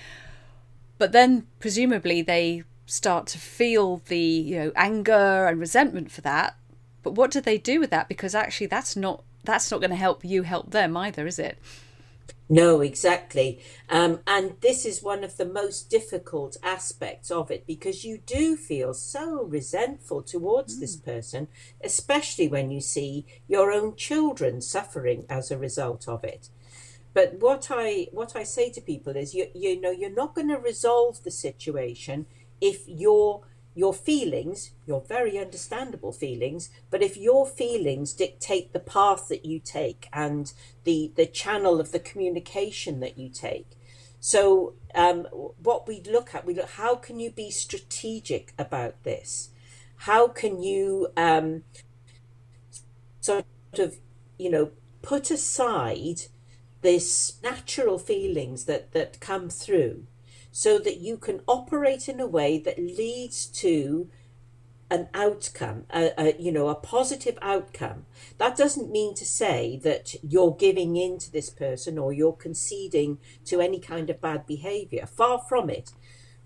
[0.98, 6.56] but then presumably they start to feel the you know anger and resentment for that
[7.04, 9.96] but what do they do with that because actually that's not that's not going to
[9.96, 11.56] help you help them either is it
[12.48, 13.60] no, exactly.
[13.88, 18.56] Um, and this is one of the most difficult aspects of it because you do
[18.56, 20.80] feel so resentful towards mm.
[20.80, 21.48] this person,
[21.82, 26.48] especially when you see your own children suffering as a result of it.
[27.14, 30.48] But what I what I say to people is you you know you're not going
[30.48, 32.26] to resolve the situation
[32.60, 33.42] if you're
[33.74, 39.60] your feelings, your very understandable feelings, but if your feelings dictate the path that you
[39.60, 40.52] take and
[40.84, 43.66] the, the channel of the communication that you take.
[44.18, 45.22] So, um,
[45.62, 49.50] what we look at, we look, how can you be strategic about this?
[49.96, 51.62] How can you um,
[53.20, 53.44] sort
[53.78, 53.96] of,
[54.38, 56.22] you know, put aside
[56.82, 60.06] this natural feelings that, that come through
[60.50, 64.10] so that you can operate in a way that leads to
[64.90, 68.06] an outcome, a, a, you know, a positive outcome.
[68.38, 73.18] That doesn't mean to say that you're giving in to this person or you're conceding
[73.44, 75.06] to any kind of bad behavior.
[75.06, 75.92] Far from it.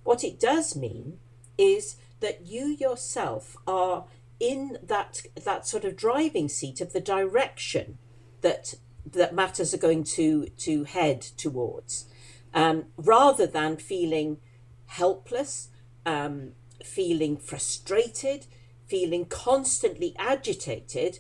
[0.03, 1.19] What it does mean
[1.57, 4.05] is that you yourself are
[4.39, 7.97] in that that sort of driving seat of the direction
[8.43, 8.75] that
[9.11, 12.07] that matters are going to to head towards
[12.55, 14.39] um, rather than feeling
[14.87, 15.69] helpless,
[16.07, 18.47] um, feeling frustrated,
[18.87, 21.19] feeling constantly agitated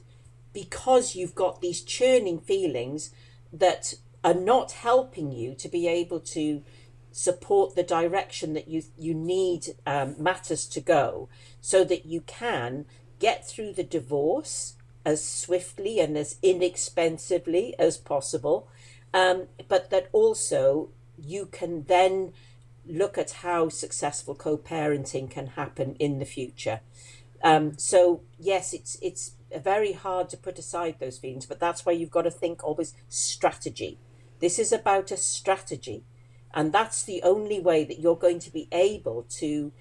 [0.52, 3.10] because you've got these churning feelings
[3.52, 6.62] that are not helping you to be able to
[7.10, 11.28] support the direction that you you need um, matters to go
[11.60, 12.84] so that you can
[13.20, 18.68] get through the divorce as swiftly and as inexpensively as possible
[19.12, 22.32] um, but that also you can then
[22.86, 26.80] look at how successful co-parenting can happen in the future.
[27.42, 31.92] Um, so yes, it's it's very hard to put aside those feelings, but that's why
[31.92, 33.98] you've got to think always strategy.
[34.40, 36.04] This is about a strategy,
[36.52, 39.72] and that's the only way that you're going to be able to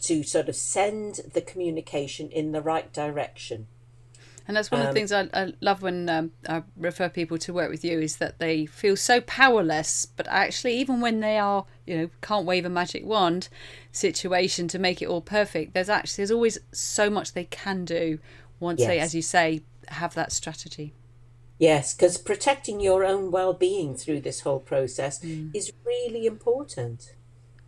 [0.00, 3.66] to sort of send the communication in the right direction.
[4.48, 7.10] And that's one um, of the um, things I, I love when um, I refer
[7.10, 11.20] people to work with you is that they feel so powerless, but actually, even when
[11.20, 13.50] they are, you know, can't wave a magic wand
[13.92, 18.18] situation to make it all perfect, there's actually there's always so much they can do
[18.58, 18.88] once yes.
[18.88, 20.94] they, as you say, have that strategy.
[21.58, 25.54] Yes, because protecting your own well-being through this whole process mm.
[25.54, 27.14] is really important.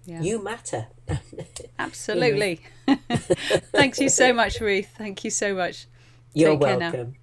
[0.07, 0.23] Yeah.
[0.23, 0.87] You matter.
[1.79, 2.61] Absolutely.
[2.89, 4.89] Thanks you so much, Ruth.
[4.97, 5.87] Thank you so much.
[6.33, 7.17] You're Take welcome.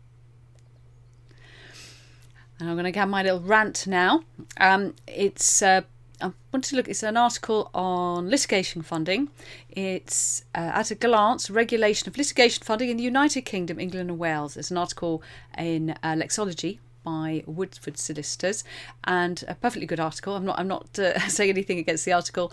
[2.59, 4.23] And I'm going to get my little rant now.
[4.59, 5.81] Um, it's uh,
[6.19, 6.87] I want to look.
[6.87, 9.29] It's an article on litigation funding.
[9.69, 14.19] It's uh, at a glance regulation of litigation funding in the United Kingdom, England, and
[14.19, 14.57] Wales.
[14.57, 15.21] It's an article
[15.57, 18.63] in uh, Lexology by Woodford Solicitors,
[19.03, 20.35] and a perfectly good article.
[20.35, 20.57] I'm not.
[20.59, 22.51] I'm not uh, saying anything against the article,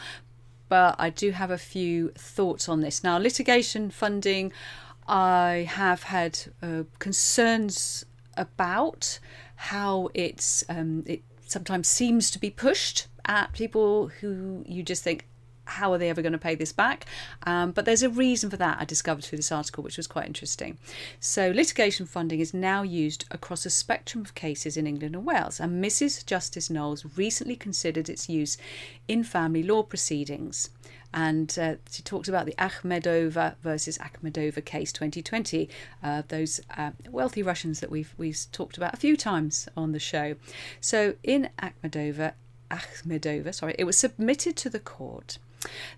[0.68, 3.02] but I do have a few thoughts on this.
[3.02, 4.52] Now, litigation funding,
[5.06, 8.04] I have had uh, concerns
[8.36, 9.18] about
[9.56, 15.26] how it's um, it sometimes seems to be pushed at people who you just think
[15.66, 17.06] how are they ever going to pay this back?
[17.44, 20.26] Um, but there's a reason for that I discovered through this article, which was quite
[20.26, 20.78] interesting.
[21.20, 25.60] So, litigation funding is now used across a spectrum of cases in England and Wales,
[25.60, 26.24] and Mrs.
[26.26, 28.56] Justice Knowles recently considered its use
[29.08, 30.70] in family law proceedings.
[31.14, 35.68] And uh, she talks about the Akhmedova versus Akhmedova case 2020,
[36.02, 40.00] uh, those uh, wealthy Russians that we've, we've talked about a few times on the
[40.00, 40.34] show.
[40.80, 42.32] So, in Akhmedova,
[42.68, 45.38] Akhmedova, sorry, it was submitted to the court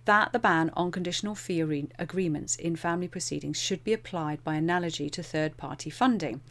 [0.05, 1.61] that the ban on conditional fee
[1.99, 6.43] agreements in family proceedings should be applied by analogy to third party funding.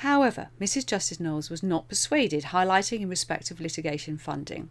[0.00, 0.86] However, Mrs.
[0.86, 4.70] Justice Knowles was not persuaded, highlighting in respect of litigation funding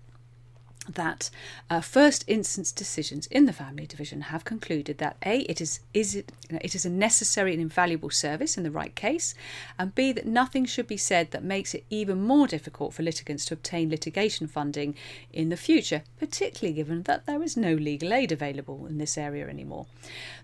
[0.90, 1.30] that
[1.70, 6.16] uh, first instance decisions in the family division have concluded that a it is is
[6.16, 9.36] it it is a necessary and invaluable service in the right case
[9.78, 13.46] and b that nothing should be said that makes it even more difficult for litigants
[13.46, 14.96] to obtain litigation funding
[15.32, 19.48] in the future particularly given that there is no legal aid available in this area
[19.48, 19.86] anymore.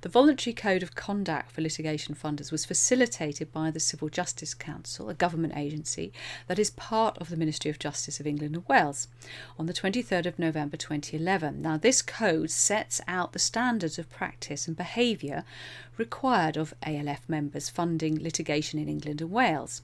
[0.01, 5.09] The voluntary code of conduct for litigation funders was facilitated by the Civil Justice Council
[5.09, 6.13] a government agency
[6.47, 9.07] that is part of the Ministry of Justice of England and Wales.
[9.57, 11.61] On the 23rd of November 2011.
[11.61, 15.43] Now, this code sets out the standards of practice and behaviour
[15.97, 19.81] required of ALF members funding litigation in England and Wales.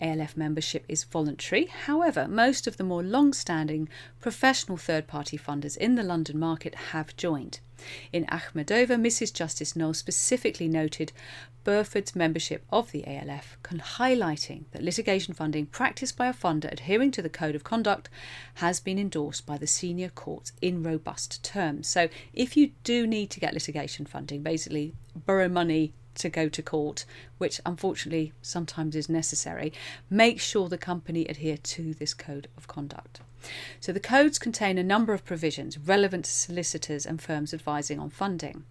[0.00, 3.88] ALF membership is voluntary, however, most of the more long standing
[4.20, 7.60] professional third party funders in the London market have joined.
[8.12, 9.32] In Akhmedova, Mrs.
[9.32, 11.12] Justice Knowles specifically noted
[11.62, 17.22] Burford's membership of the ALF, highlighting that litigation funding practiced by a funder adhering to
[17.22, 18.08] the Code of Conduct
[18.54, 21.88] has been endorsed by the senior courts in robust terms.
[21.88, 26.62] So, if you do need to get litigation funding, basically borrow money to go to
[26.62, 27.04] court,
[27.38, 29.72] which unfortunately sometimes is necessary,
[30.10, 33.20] make sure the company adhere to this code of conduct.
[33.80, 38.10] So the codes contain a number of provisions relevant to solicitors and firms advising on
[38.10, 38.64] funding.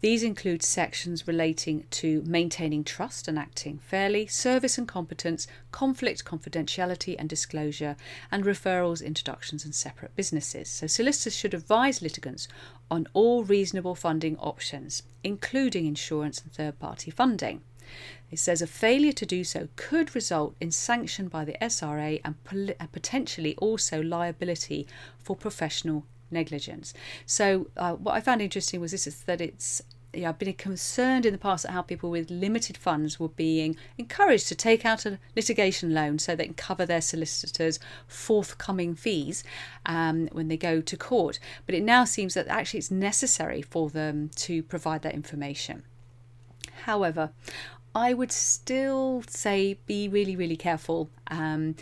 [0.00, 7.16] These include sections relating to maintaining trust and acting fairly, service and competence, conflict, confidentiality
[7.18, 7.96] and disclosure,
[8.30, 10.68] and referrals, introductions, and separate businesses.
[10.68, 12.48] So solicitors should advise litigants
[12.90, 17.62] on all reasonable funding options, including insurance and third party funding.
[18.30, 22.34] It says a failure to do so could result in sanction by the SRA and,
[22.92, 24.86] potentially also liability
[25.18, 26.92] for professional negligence.
[27.24, 29.82] So, uh, what I found interesting was this is that it's
[30.14, 33.76] yeah, I've been concerned in the past at how people with limited funds were being
[33.98, 39.44] encouraged to take out a litigation loan so they can cover their solicitors' forthcoming fees
[39.84, 41.38] um, when they go to court.
[41.66, 45.82] But it now seems that actually it's necessary for them to provide that information.
[46.84, 47.30] However,
[47.94, 51.74] I would still say be really, really careful um,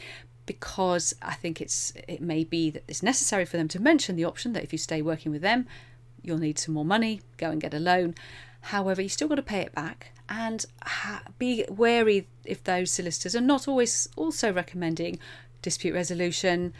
[0.47, 4.25] because I think it's it may be that it's necessary for them to mention the
[4.25, 5.66] option that if you stay working with them,
[6.23, 8.14] you'll need some more money, go and get a loan.
[8.61, 13.37] However, you still got to pay it back and ha- be wary if those solicitors
[13.37, 15.19] are not always also recommending
[15.62, 16.73] dispute resolution,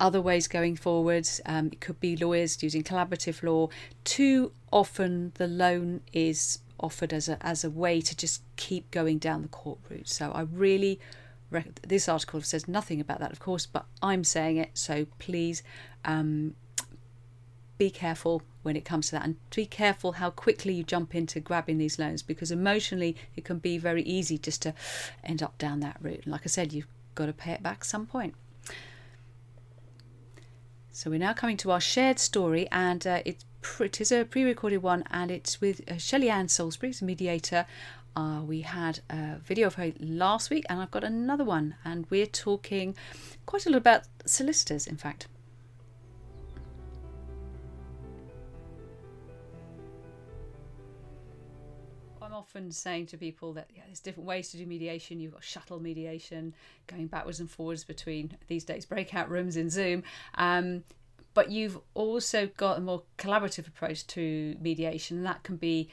[0.00, 1.28] other ways going forward.
[1.46, 3.68] Um, it could be lawyers using collaborative law.
[4.04, 9.18] Too often, the loan is offered as a as a way to just keep going
[9.18, 10.08] down the court route.
[10.08, 11.00] So I really
[11.50, 14.70] rec- this article says nothing about that, of course, but I'm saying it.
[14.74, 15.62] So please
[16.04, 16.54] um,
[17.78, 21.40] be careful when it comes to that, and be careful how quickly you jump into
[21.40, 24.74] grabbing these loans because emotionally it can be very easy just to
[25.22, 26.22] end up down that route.
[26.24, 28.34] And like I said, you've got to pay it back some point.
[30.90, 33.44] So we're now coming to our shared story, and uh, it's
[33.80, 37.66] it is a pre-recorded one, and it's with uh, Shelley Ann Salisbury, who's a mediator.
[38.16, 42.06] Uh, we had a video of her last week, and I've got another one, and
[42.10, 42.94] we're talking
[43.46, 45.26] quite a lot about solicitors, in fact.
[52.22, 55.20] I'm often saying to people that yeah, there's different ways to do mediation.
[55.20, 56.54] You've got shuttle mediation,
[56.86, 60.02] going backwards and forwards between these days breakout rooms in Zoom.
[60.36, 60.82] Um,
[61.34, 65.90] but you've also got a more collaborative approach to mediation, and that can be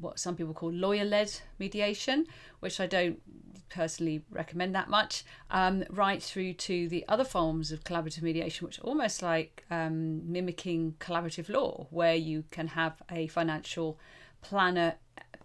[0.00, 2.26] what some people call lawyer led mediation,
[2.60, 3.20] which I don't
[3.68, 8.78] personally recommend that much, um, right through to the other forms of collaborative mediation, which
[8.80, 13.98] are almost like um, mimicking collaborative law, where you can have a financial
[14.42, 14.94] planner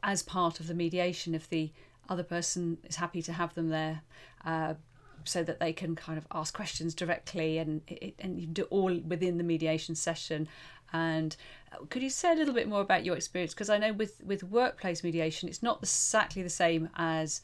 [0.01, 1.71] as part of the mediation if the
[2.09, 4.01] other person is happy to have them there.
[4.43, 4.73] Uh,
[5.25, 8.93] so that they can kind of ask questions directly and it, and you do all
[8.99, 10.47] within the mediation session.
[10.93, 11.35] And
[11.71, 13.53] uh, could you say a little bit more about your experience?
[13.53, 17.41] Because i know with with workplace mediation it's not exactly the same as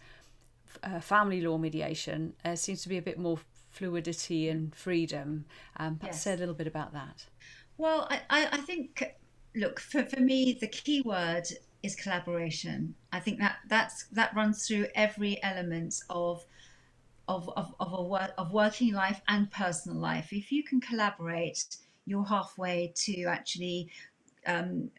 [0.84, 2.34] uh, family law mediation.
[2.44, 5.46] There seems to be a bit more fluidity and freedom.
[5.78, 6.24] Um, perhaps yes.
[6.24, 7.26] say a little bit about that.
[7.78, 9.16] Well i, I think
[9.56, 11.48] look for, for me the key word
[11.84, 12.96] is collaboration.
[13.12, 16.46] I think that that's that runs through every element of
[17.32, 20.34] of, of, of, a work, of working life and personal life.
[20.34, 23.90] If you can collaborate, you're halfway to actually,
[24.46, 24.90] um,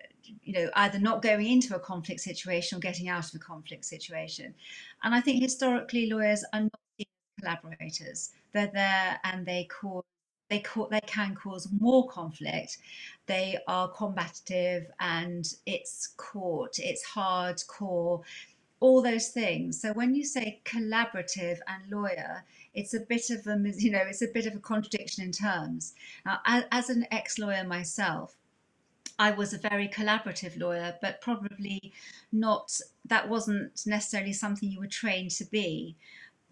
[0.42, 3.84] you know, either not going into a conflict situation or getting out of a conflict
[3.84, 4.54] situation.
[5.02, 6.80] And I think historically lawyers are not
[7.38, 8.30] collaborators.
[8.52, 10.04] They're there and they cause
[10.48, 12.78] they, ca- they can cause more conflict.
[13.26, 18.22] They are combative and it's court, it's hardcore
[18.82, 19.80] all those things.
[19.80, 24.22] So when you say collaborative and lawyer, it's a bit of a you know it's
[24.22, 25.94] a bit of a contradiction in terms.
[26.26, 28.34] Now, as an ex-lawyer myself,
[29.18, 31.92] I was a very collaborative lawyer, but probably
[32.32, 32.78] not.
[33.06, 35.96] That wasn't necessarily something you were trained to be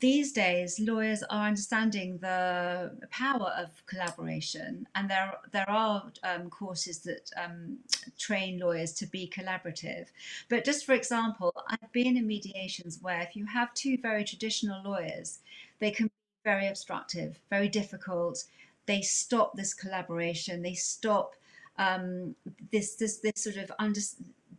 [0.00, 6.98] these days lawyers are understanding the power of collaboration and there there are um, courses
[7.00, 7.78] that um,
[8.18, 10.06] train lawyers to be collaborative.
[10.48, 14.82] But just for example i've been in mediations where if you have two very traditional
[14.82, 15.38] lawyers
[15.78, 16.12] they can be
[16.44, 18.44] very obstructive very difficult.
[18.86, 20.62] They stop this collaboration.
[20.62, 21.36] They stop
[21.78, 22.34] um,
[22.72, 24.00] this this this sort of under,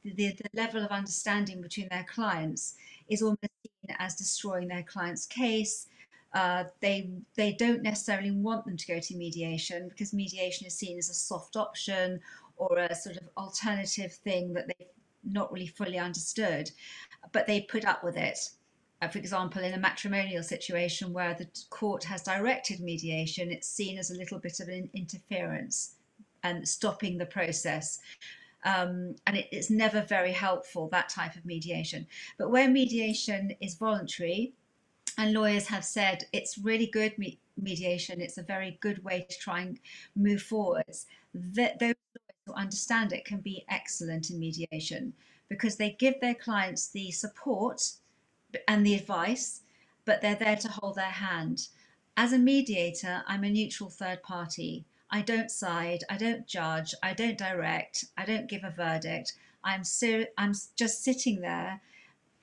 [0.03, 2.75] the, the level of understanding between their clients
[3.09, 3.39] is almost
[3.99, 5.87] as destroying their client's case.
[6.33, 10.97] Uh, they they don't necessarily want them to go to mediation because mediation is seen
[10.97, 12.19] as a soft option
[12.55, 14.87] or a sort of alternative thing that they've
[15.23, 16.71] not really fully understood,
[17.31, 18.37] but they put up with it.
[19.01, 23.97] Uh, for example, in a matrimonial situation where the court has directed mediation, it's seen
[23.97, 25.95] as a little bit of an interference
[26.43, 27.99] and stopping the process.
[28.63, 32.07] Um, and it, it's never very helpful, that type of mediation.
[32.37, 34.53] But where mediation is voluntary,
[35.17, 39.37] and lawyers have said it's really good me- mediation, it's a very good way to
[39.37, 39.79] try and
[40.15, 45.13] move forwards, that those lawyers who understand it can be excellent in mediation
[45.49, 47.81] because they give their clients the support
[48.67, 49.61] and the advice,
[50.05, 51.67] but they're there to hold their hand.
[52.15, 54.85] As a mediator, I'm a neutral third party.
[55.11, 59.33] I don't side, I don't judge, I don't direct, I don't give a verdict.
[59.63, 61.81] I'm ser- I'm just sitting there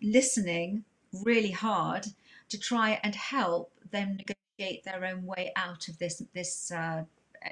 [0.03, 0.85] listening
[1.25, 2.07] really hard
[2.51, 7.03] to try and help them negotiate their own way out of this this uh,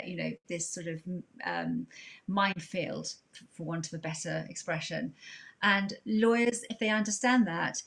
[0.04, 1.02] you know this sort of
[1.44, 1.86] um,
[2.28, 3.14] minefield
[3.52, 5.14] for want of a better expression
[5.62, 7.82] and lawyers if they understand that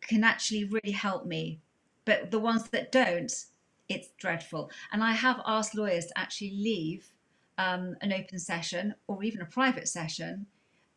[0.00, 1.60] can actually really help me
[2.04, 3.46] but the ones that don't
[3.90, 4.70] it's dreadful.
[4.92, 7.10] And I have asked lawyers to actually leave
[7.58, 10.46] um, an open session or even a private session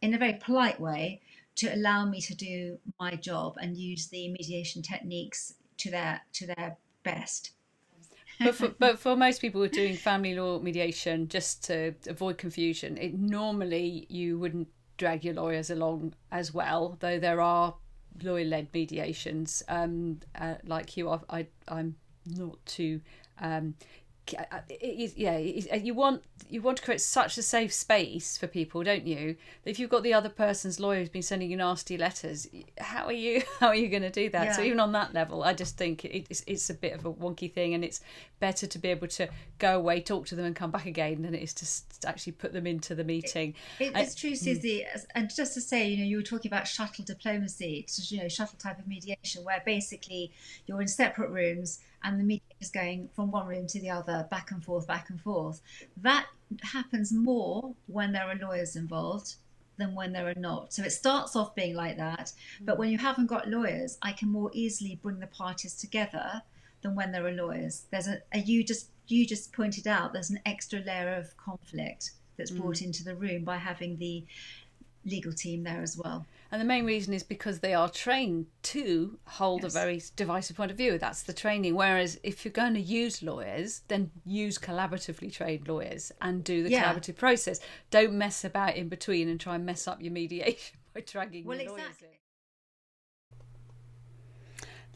[0.02, 1.22] in a very polite way
[1.56, 6.48] to allow me to do my job and use the mediation techniques to their to
[6.48, 7.52] their best.
[8.40, 12.38] but, for, but for most people who are doing family law mediation, just to avoid
[12.38, 14.68] confusion, it normally you wouldn't
[14.98, 17.76] drag your lawyers along as well, though there are
[18.22, 19.64] lawyer-led mediations.
[19.68, 23.02] Um, uh, like you, I, I, I'm not to
[23.40, 23.76] um,
[24.82, 29.36] yeah, you want you want to create such a safe space for people, don't you?
[29.66, 32.48] If you've got the other person's lawyer who's been sending you nasty letters,
[32.78, 34.46] how are you how are you going to do that?
[34.46, 34.52] Yeah.
[34.54, 37.52] So even on that level, I just think it's it's a bit of a wonky
[37.52, 38.00] thing, and it's
[38.40, 39.28] better to be able to
[39.60, 42.54] go away, talk to them, and come back again than it is to actually put
[42.54, 43.56] them into the meeting.
[43.80, 44.86] It, it's true, Susie.
[44.96, 45.06] Mm.
[45.16, 48.58] And just to say, you know, you were talking about shuttle diplomacy, you know, shuttle
[48.58, 50.32] type of mediation, where basically
[50.66, 54.28] you're in separate rooms and the media is going from one room to the other,
[54.30, 55.62] back and forth, back and forth.
[55.98, 56.28] That
[56.62, 59.36] happens more when there are lawyers involved
[59.78, 60.74] than when there are not.
[60.74, 62.32] So it starts off being like that,
[62.62, 66.42] but when you haven't got lawyers, I can more easily bring the parties together
[66.82, 67.86] than when there are lawyers.
[67.92, 72.12] There's a, a you just you just pointed out there's an extra layer of conflict
[72.38, 72.86] that's brought mm.
[72.86, 74.24] into the room by having the
[75.06, 76.26] legal team there as well.
[76.54, 79.74] And the main reason is because they are trained to hold yes.
[79.74, 81.00] a very divisive point of view.
[81.00, 81.74] That's the training.
[81.74, 86.70] Whereas if you're going to use lawyers, then use collaboratively trained lawyers and do the
[86.70, 86.94] yeah.
[86.94, 87.60] collaborative process.
[87.90, 91.58] Don't mess about in between and try and mess up your mediation by dragging Well,
[91.58, 92.10] lawyers exactly.
[92.10, 92.18] in.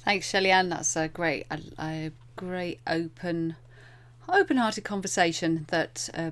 [0.02, 0.70] Thanks, Shelley-Ann.
[0.70, 3.56] That's a great, a, a great open,
[4.30, 6.32] open-hearted conversation that uh,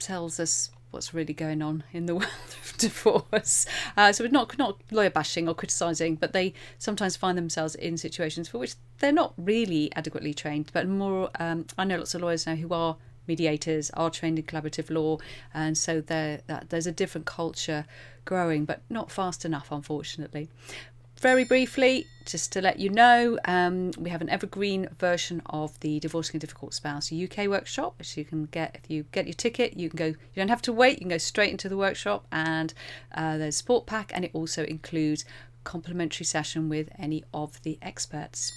[0.00, 2.30] tells us what's really going on in the world
[2.62, 3.66] of divorce.
[3.96, 7.96] Uh, so we're not not lawyer bashing or criticising, but they sometimes find themselves in
[7.96, 10.70] situations for which they're not really adequately trained.
[10.72, 14.44] But more, um, I know lots of lawyers now who are mediators, are trained in
[14.44, 15.18] collaborative law,
[15.52, 17.84] and so that there's a different culture
[18.24, 20.48] growing, but not fast enough, unfortunately.
[21.20, 25.98] Very briefly, just to let you know, um, we have an evergreen version of the
[25.98, 29.78] Divorcing a Difficult Spouse UK workshop, which you can get if you get your ticket.
[29.78, 30.06] You can go.
[30.06, 30.98] You don't have to wait.
[30.98, 32.74] You can go straight into the workshop, and
[33.14, 35.24] uh, there's support pack, and it also includes
[35.64, 38.52] complimentary session with any of the experts.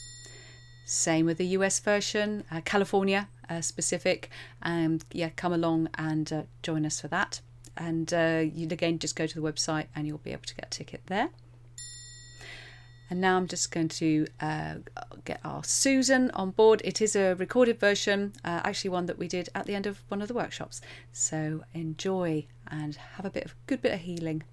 [0.86, 4.30] Same with the US version, uh, California uh, specific.
[4.64, 7.40] Um, yeah, come along and uh, join us for that.
[7.78, 10.66] And uh, you again just go to the website and you'll be able to get
[10.66, 11.30] a ticket there.
[13.12, 14.76] And now I'm just going to uh,
[15.26, 16.84] get our Susan on board.
[16.86, 20.04] It is a recorded version, uh, actually one that we did at the end of
[20.10, 20.80] one of the workshops.
[21.12, 24.44] So enjoy and have a bit of good bit of healing.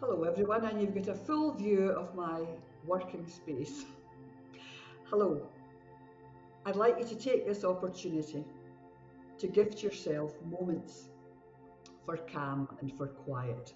[0.00, 2.42] Hello everyone, and you've got a full view of my
[2.86, 3.86] working space.
[5.04, 5.48] Hello.
[6.66, 8.44] I'd like you to take this opportunity
[9.38, 11.08] to gift yourself moments
[12.04, 13.72] for calm and for quiet.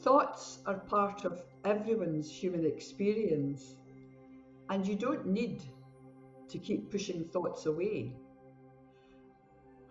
[0.00, 3.76] Thoughts are part of everyone's human experience,
[4.70, 5.62] and you don't need
[6.48, 8.12] to keep pushing thoughts away.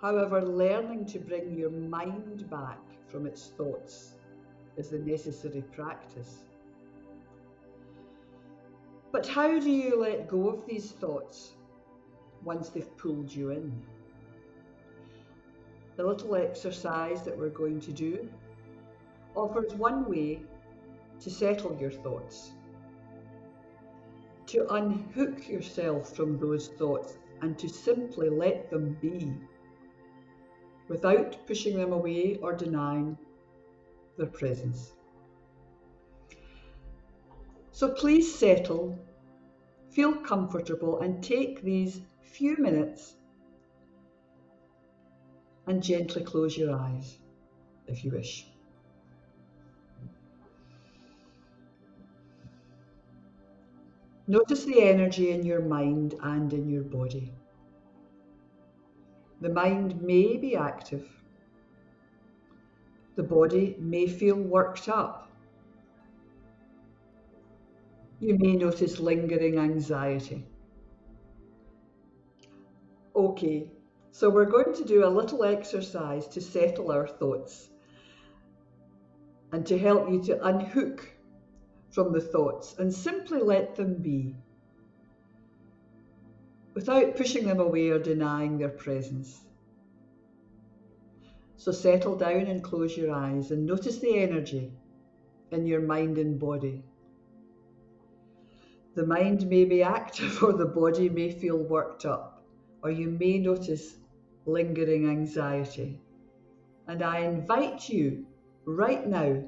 [0.02, 4.14] However, learning to bring your mind back from its thoughts
[4.78, 6.44] is the necessary practice.
[9.12, 11.54] But how do you let go of these thoughts
[12.44, 13.72] once they've pulled you in?
[15.96, 18.30] The little exercise that we're going to do
[19.36, 20.42] offers one way
[21.20, 22.52] to settle your thoughts,
[24.48, 29.34] to unhook yourself from those thoughts and to simply let them be
[30.88, 33.18] without pushing them away or denying
[34.18, 34.94] their presence.
[37.72, 39.00] So please settle,
[39.90, 42.02] feel comfortable, and take these
[42.34, 43.16] few minutes
[45.68, 47.18] and gently close your eyes
[47.88, 48.48] if you wish.
[54.28, 57.34] Notice the energy in your mind and in your body.
[59.42, 61.08] The mind may be active
[63.16, 65.30] the body may feel worked up.
[68.20, 70.46] You may notice lingering anxiety.
[73.16, 73.72] Okay,
[74.12, 77.70] so we're going to do a little exercise to settle our thoughts
[79.52, 81.12] and to help you to unhook
[81.92, 84.36] from the thoughts and simply let them be
[86.74, 89.44] without pushing them away or denying their presence.
[91.56, 94.72] So settle down and close your eyes and notice the energy
[95.52, 96.84] in your mind and body.
[98.96, 102.33] The mind may be active or the body may feel worked up,
[102.84, 103.96] or you may notice
[104.46, 106.00] lingering anxiety.
[106.88, 108.26] And I invite you
[108.66, 109.44] right now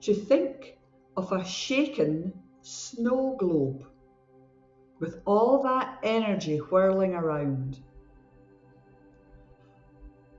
[0.00, 0.78] to think
[1.16, 3.84] of a shaken snow globe
[4.98, 7.78] with all that energy whirling around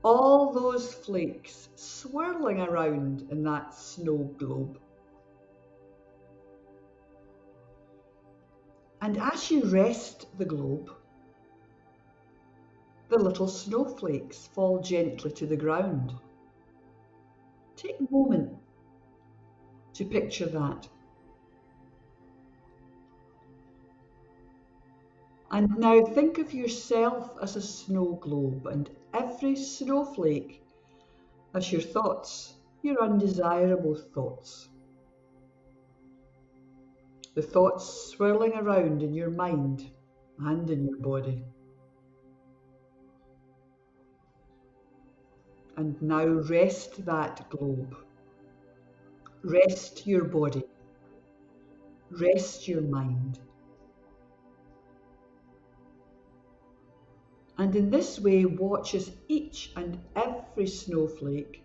[0.04, 4.78] all those flakes swirling around in that snow globe.
[9.00, 10.90] And as you rest the globe,
[13.14, 16.12] the little snowflakes fall gently to the ground.
[17.76, 18.58] Take a moment
[19.92, 20.88] to picture that.
[25.52, 30.64] And now think of yourself as a snow globe and every snowflake
[31.54, 34.70] as your thoughts, your undesirable thoughts.
[37.36, 39.88] The thoughts swirling around in your mind
[40.40, 41.44] and in your body.
[45.76, 47.96] And now rest that globe.
[49.42, 50.64] Rest your body.
[52.10, 53.40] Rest your mind.
[57.58, 61.62] and in this way watch as each and every snowflake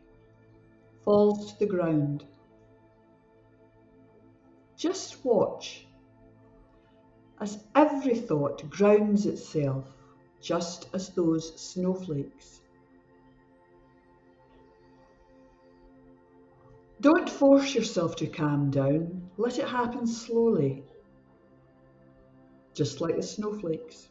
[1.03, 2.25] falls to the ground.
[4.77, 5.87] Just watch
[7.41, 9.85] as every thought grounds itself
[10.41, 12.61] just as those snowflakes.
[17.01, 20.83] Don't force yourself to calm down, let it happen slowly,
[22.73, 24.09] just like the snowflakes.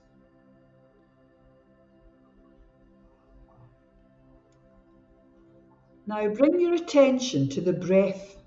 [6.07, 8.39] Now bring your attention to the breath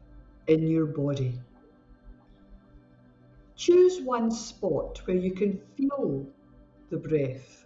[0.48, 1.40] in your body.
[3.56, 6.26] Choose one spot where you can feel
[6.90, 7.66] the breath.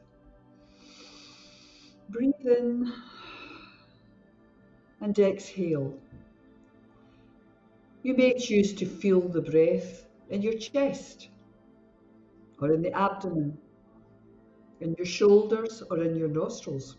[2.10, 2.92] Breathe in
[5.00, 5.94] and exhale.
[8.06, 11.30] You may choose to feel the breath in your chest
[12.62, 13.58] or in the abdomen,
[14.80, 16.98] in your shoulders or in your nostrils.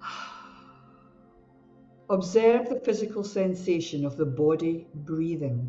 [2.10, 5.68] Observe the physical sensation of the body breathing.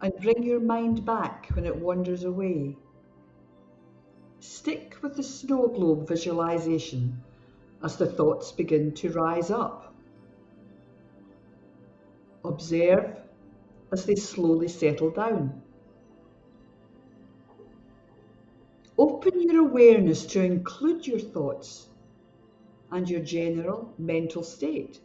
[0.00, 2.76] And bring your mind back when it wanders away.
[4.48, 7.22] Stick with the snow globe visualization
[7.82, 9.94] as the thoughts begin to rise up.
[12.46, 13.14] Observe
[13.92, 15.60] as they slowly settle down.
[18.96, 21.86] Open your awareness to include your thoughts
[22.90, 24.98] and your general mental state.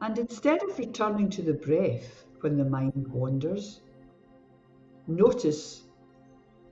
[0.00, 3.80] And instead of returning to the breath when the mind wanders,
[5.08, 5.82] notice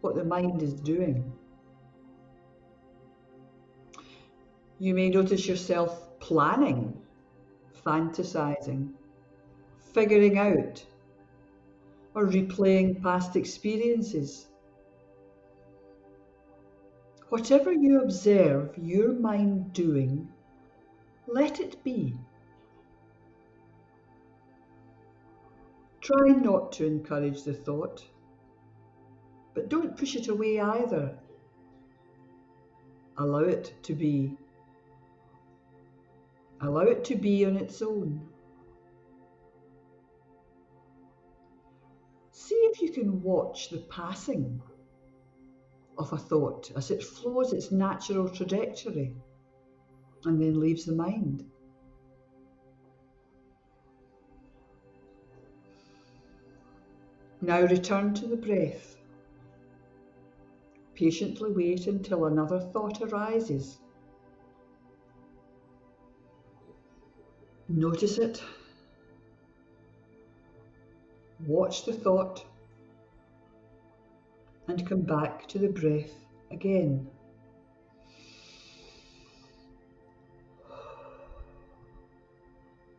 [0.07, 1.33] what the mind is doing.
[4.79, 6.97] You may notice yourself planning,
[7.85, 8.93] fantasizing,
[9.93, 10.87] figuring out,
[12.15, 14.47] or replaying past experiences.
[17.31, 20.29] Whatever you observe your mind doing,
[21.27, 22.15] let it be.
[26.01, 28.05] Try not to encourage the thought,
[29.57, 31.19] but don't push it away either.
[33.17, 34.37] Allow it to be.
[36.61, 38.21] Allow it to be on its own.
[42.33, 44.61] See if you can watch the passing
[45.97, 49.15] of a thought as it flows its natural trajectory
[50.27, 51.47] and then leaves the mind.
[57.41, 58.96] Now return to the breath.
[60.97, 63.79] Patiently wait until another thought arises.
[67.69, 68.43] Notice it.
[71.47, 72.47] Watch the thought
[74.69, 76.15] and come back to the breath
[76.51, 77.07] again.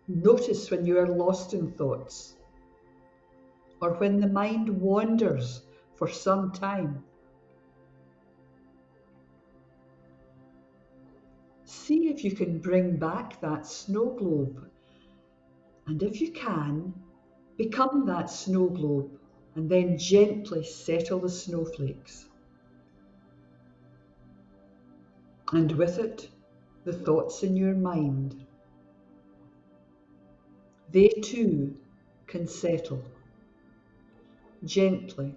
[0.08, 2.36] Notice when you are lost in thoughts
[3.82, 5.64] or when the mind wanders
[5.96, 7.04] for some time.
[11.88, 14.70] See if you can bring back that snow globe.
[15.86, 16.94] And if you can,
[17.56, 19.10] become that snow globe
[19.56, 22.26] and then gently settle the snowflakes.
[25.54, 26.30] And with it,
[26.84, 28.36] the thoughts in your mind.
[30.92, 31.74] They too
[32.26, 33.02] can settle
[34.66, 35.34] gently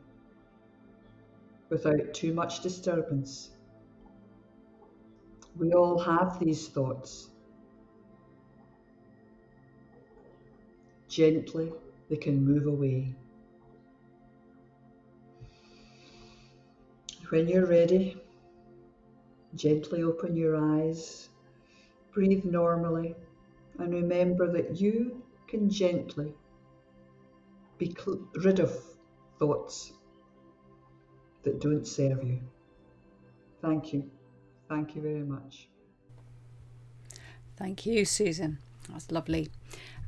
[1.68, 3.50] without too much disturbance.
[5.60, 7.28] We all have these thoughts.
[11.06, 11.70] Gently,
[12.08, 13.14] they can move away.
[17.28, 18.16] When you're ready,
[19.54, 21.28] gently open your eyes,
[22.14, 23.14] breathe normally,
[23.78, 26.32] and remember that you can gently
[27.76, 27.94] be
[28.42, 28.74] rid of
[29.38, 29.92] thoughts
[31.42, 32.40] that don't serve you.
[33.60, 34.10] Thank you.
[34.70, 35.68] Thank you very much.
[37.56, 38.58] Thank you, Susan.
[38.88, 39.48] That's lovely.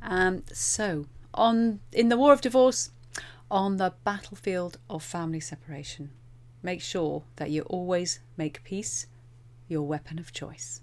[0.00, 2.92] Um, so, on in the war of divorce,
[3.50, 6.10] on the battlefield of family separation,
[6.62, 9.08] make sure that you always make peace
[9.66, 10.80] your weapon of choice.